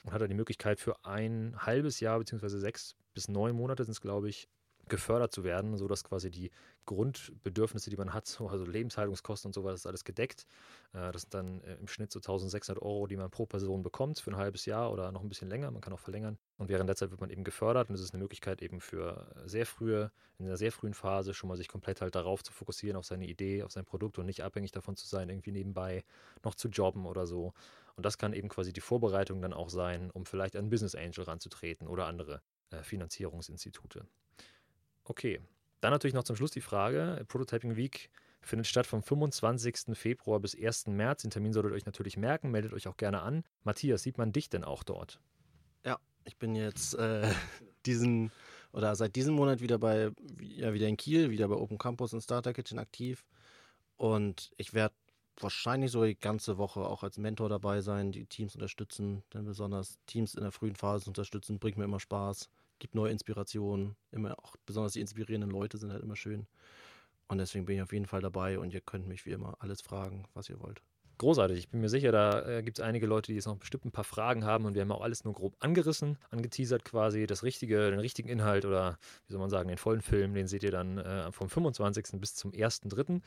und 0.04 0.12
hat 0.12 0.20
dann 0.20 0.28
die 0.28 0.36
Möglichkeit 0.36 0.78
für 0.78 1.04
ein 1.04 1.56
halbes 1.58 2.00
Jahr 2.00 2.18
beziehungsweise 2.18 2.60
sechs 2.60 2.94
bis 3.14 3.28
neun 3.28 3.56
Monate 3.56 3.84
sind 3.84 3.92
es, 3.92 4.00
glaube 4.00 4.28
ich, 4.28 4.48
gefördert 4.88 5.32
zu 5.32 5.44
werden, 5.44 5.76
sodass 5.76 6.04
quasi 6.04 6.30
die 6.30 6.50
Grundbedürfnisse, 6.86 7.90
die 7.90 7.96
man 7.96 8.12
hat, 8.12 8.40
also 8.40 8.64
Lebenshaltungskosten 8.64 9.48
und 9.48 9.52
so 9.54 9.64
weiter, 9.64 9.74
ist 9.74 9.86
alles 9.86 10.04
gedeckt. 10.04 10.46
Äh, 10.92 11.12
das 11.12 11.22
sind 11.22 11.34
dann 11.34 11.60
äh, 11.62 11.74
im 11.76 11.88
Schnitt 11.88 12.12
so 12.12 12.18
1600 12.18 12.82
Euro, 12.82 13.06
die 13.06 13.16
man 13.16 13.30
pro 13.30 13.46
Person 13.46 13.82
bekommt 13.82 14.18
für 14.18 14.30
ein 14.30 14.36
halbes 14.36 14.66
Jahr 14.66 14.92
oder 14.92 15.12
noch 15.12 15.22
ein 15.22 15.28
bisschen 15.28 15.48
länger. 15.48 15.70
Man 15.70 15.80
kann 15.80 15.92
auch 15.92 15.98
verlängern. 15.98 16.38
Und 16.56 16.68
während 16.68 16.88
der 16.88 16.96
Zeit 16.96 17.10
wird 17.10 17.20
man 17.20 17.30
eben 17.30 17.44
gefördert 17.44 17.88
und 17.88 17.94
es 17.94 18.00
ist 18.00 18.14
eine 18.14 18.22
Möglichkeit 18.22 18.62
eben 18.62 18.80
für 18.80 19.34
sehr 19.46 19.66
frühe, 19.66 20.10
in 20.38 20.46
einer 20.46 20.56
sehr 20.56 20.72
frühen 20.72 20.94
Phase 20.94 21.34
schon 21.34 21.48
mal 21.48 21.56
sich 21.56 21.68
komplett 21.68 22.00
halt 22.00 22.14
darauf 22.14 22.42
zu 22.42 22.52
fokussieren, 22.52 22.96
auf 22.96 23.06
seine 23.06 23.26
Idee, 23.26 23.62
auf 23.62 23.72
sein 23.72 23.84
Produkt 23.84 24.18
und 24.18 24.26
nicht 24.26 24.42
abhängig 24.42 24.72
davon 24.72 24.96
zu 24.96 25.06
sein, 25.06 25.28
irgendwie 25.28 25.52
nebenbei 25.52 26.04
noch 26.42 26.54
zu 26.54 26.68
jobben 26.68 27.06
oder 27.06 27.26
so. 27.26 27.52
Und 27.96 28.04
das 28.04 28.18
kann 28.18 28.32
eben 28.32 28.48
quasi 28.48 28.72
die 28.72 28.80
Vorbereitung 28.80 29.40
dann 29.40 29.52
auch 29.52 29.70
sein, 29.70 30.10
um 30.10 30.26
vielleicht 30.26 30.56
an 30.56 30.70
Business 30.70 30.94
Angel 30.94 31.24
ranzutreten 31.24 31.86
oder 31.86 32.06
andere 32.06 32.42
äh, 32.70 32.82
Finanzierungsinstitute. 32.82 34.06
Okay, 35.04 35.40
dann 35.84 35.92
natürlich 35.92 36.14
noch 36.14 36.24
zum 36.24 36.34
Schluss 36.34 36.50
die 36.50 36.62
Frage: 36.62 37.24
Prototyping 37.28 37.76
Week 37.76 38.10
findet 38.40 38.66
statt 38.66 38.86
vom 38.86 39.02
25. 39.02 39.94
Februar 39.94 40.40
bis 40.40 40.56
1. 40.58 40.86
März. 40.86 41.22
Den 41.22 41.30
Termin 41.30 41.52
solltet 41.52 41.72
ihr 41.72 41.76
euch 41.76 41.84
natürlich 41.84 42.16
merken, 42.16 42.50
meldet 42.50 42.72
euch 42.72 42.88
auch 42.88 42.96
gerne 42.96 43.20
an. 43.20 43.44
Matthias, 43.64 44.02
sieht 44.02 44.16
man 44.16 44.32
dich 44.32 44.48
denn 44.48 44.64
auch 44.64 44.82
dort? 44.82 45.20
Ja, 45.84 45.98
ich 46.24 46.38
bin 46.38 46.56
jetzt 46.56 46.94
äh, 46.94 47.30
diesen 47.86 48.32
oder 48.72 48.96
seit 48.96 49.14
diesem 49.14 49.34
Monat 49.34 49.60
wieder 49.60 49.78
bei, 49.78 50.10
ja, 50.40 50.72
wieder 50.72 50.88
in 50.88 50.96
Kiel, 50.96 51.30
wieder 51.30 51.48
bei 51.48 51.54
Open 51.54 51.76
Campus 51.76 52.14
und 52.14 52.22
Starter 52.22 52.54
Kitchen 52.54 52.78
aktiv. 52.78 53.26
Und 53.96 54.52
ich 54.56 54.72
werde 54.72 54.94
wahrscheinlich 55.38 55.92
so 55.92 56.02
die 56.02 56.18
ganze 56.18 56.56
Woche 56.56 56.80
auch 56.80 57.02
als 57.02 57.18
Mentor 57.18 57.50
dabei 57.50 57.82
sein, 57.82 58.10
die 58.10 58.24
Teams 58.24 58.54
unterstützen, 58.54 59.22
denn 59.34 59.44
besonders 59.44 59.98
Teams 60.06 60.34
in 60.34 60.42
der 60.42 60.50
frühen 60.50 60.76
Phase 60.76 61.10
unterstützen, 61.10 61.58
bringt 61.58 61.76
mir 61.76 61.84
immer 61.84 62.00
Spaß, 62.00 62.48
gibt 62.78 62.94
neue 62.94 63.12
Inspirationen, 63.12 63.96
immer 64.10 64.38
auch 64.38 64.56
besonders 64.66 64.92
die 64.92 65.00
inspirierenden 65.00 65.50
Leute 65.50 65.78
sind 65.78 65.92
halt 65.92 66.02
immer 66.02 66.16
schön. 66.16 66.46
Und 67.28 67.38
deswegen 67.38 67.64
bin 67.64 67.76
ich 67.76 67.82
auf 67.82 67.92
jeden 67.92 68.06
Fall 68.06 68.20
dabei 68.20 68.58
und 68.58 68.74
ihr 68.74 68.80
könnt 68.80 69.08
mich 69.08 69.24
wie 69.26 69.30
immer 69.30 69.56
alles 69.60 69.80
fragen, 69.80 70.26
was 70.34 70.48
ihr 70.50 70.60
wollt. 70.60 70.82
Großartig. 71.18 71.58
Ich 71.58 71.68
bin 71.68 71.80
mir 71.80 71.88
sicher, 71.88 72.10
da 72.10 72.44
äh, 72.44 72.62
gibt 72.62 72.78
es 72.78 72.84
einige 72.84 73.06
Leute, 73.06 73.30
die 73.30 73.36
jetzt 73.36 73.46
noch 73.46 73.56
bestimmt 73.56 73.84
ein 73.84 73.92
paar 73.92 74.04
Fragen 74.04 74.44
haben 74.44 74.64
und 74.64 74.74
wir 74.74 74.82
haben 74.82 74.90
auch 74.90 75.00
alles 75.00 75.24
nur 75.24 75.32
grob 75.32 75.54
angerissen, 75.60 76.18
angeteasert 76.30 76.84
quasi. 76.84 77.28
Das 77.28 77.44
richtige, 77.44 77.90
den 77.90 78.00
richtigen 78.00 78.28
Inhalt 78.28 78.64
oder 78.64 78.98
wie 79.26 79.32
soll 79.32 79.40
man 79.40 79.48
sagen, 79.48 79.68
den 79.68 79.78
vollen 79.78 80.02
Film, 80.02 80.34
den 80.34 80.48
seht 80.48 80.64
ihr 80.64 80.72
dann 80.72 80.98
äh, 80.98 81.30
vom 81.30 81.48
25. 81.48 82.20
bis 82.20 82.34
zum 82.34 82.50
1.3. 82.50 83.20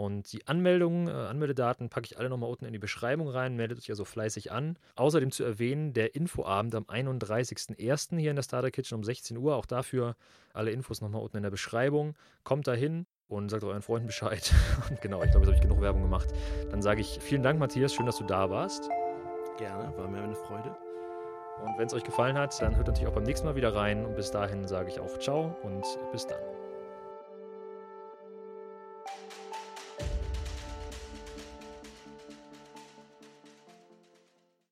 Und 0.00 0.32
die 0.32 0.48
Anmeldungen, 0.48 1.08
äh, 1.08 1.10
Anmeldedaten 1.10 1.90
packe 1.90 2.06
ich 2.06 2.18
alle 2.18 2.30
nochmal 2.30 2.48
unten 2.48 2.64
in 2.64 2.72
die 2.72 2.78
Beschreibung 2.78 3.28
rein. 3.28 3.54
Meldet 3.54 3.76
euch 3.76 3.90
also 3.90 4.06
fleißig 4.06 4.50
an. 4.50 4.78
Außerdem 4.96 5.30
zu 5.30 5.44
erwähnen, 5.44 5.92
der 5.92 6.14
Infoabend 6.14 6.74
am 6.74 6.84
31.01. 6.84 8.16
hier 8.18 8.30
in 8.30 8.36
der 8.36 8.42
Starter 8.42 8.70
Kitchen 8.70 8.94
um 8.94 9.04
16 9.04 9.36
Uhr. 9.36 9.54
Auch 9.54 9.66
dafür 9.66 10.16
alle 10.54 10.70
Infos 10.70 11.02
nochmal 11.02 11.20
unten 11.20 11.36
in 11.36 11.42
der 11.42 11.50
Beschreibung. 11.50 12.14
Kommt 12.44 12.66
dahin 12.66 13.04
und 13.28 13.50
sagt 13.50 13.62
euren 13.62 13.82
Freunden 13.82 14.06
Bescheid. 14.06 14.54
Und 14.88 15.02
genau, 15.02 15.22
ich 15.22 15.32
glaube, 15.32 15.44
jetzt 15.44 15.48
habe 15.48 15.56
ich 15.56 15.60
genug 15.60 15.82
Werbung 15.82 16.00
gemacht. 16.00 16.30
Dann 16.70 16.80
sage 16.80 17.02
ich 17.02 17.18
vielen 17.20 17.42
Dank, 17.42 17.58
Matthias. 17.58 17.92
Schön, 17.92 18.06
dass 18.06 18.16
du 18.16 18.24
da 18.24 18.48
warst. 18.48 18.88
Gerne, 19.58 19.94
war 19.98 20.08
mir 20.08 20.22
eine 20.22 20.34
Freude. 20.34 20.74
Und 21.62 21.76
wenn 21.76 21.88
es 21.88 21.92
euch 21.92 22.04
gefallen 22.04 22.38
hat, 22.38 22.58
dann 22.62 22.74
hört 22.74 22.86
natürlich 22.86 23.10
auch 23.10 23.14
beim 23.14 23.24
nächsten 23.24 23.46
Mal 23.46 23.54
wieder 23.54 23.74
rein. 23.74 24.06
Und 24.06 24.16
bis 24.16 24.30
dahin 24.30 24.66
sage 24.66 24.88
ich 24.88 24.98
auch 24.98 25.18
ciao 25.18 25.54
und 25.62 25.84
bis 26.10 26.26
dann. 26.26 26.40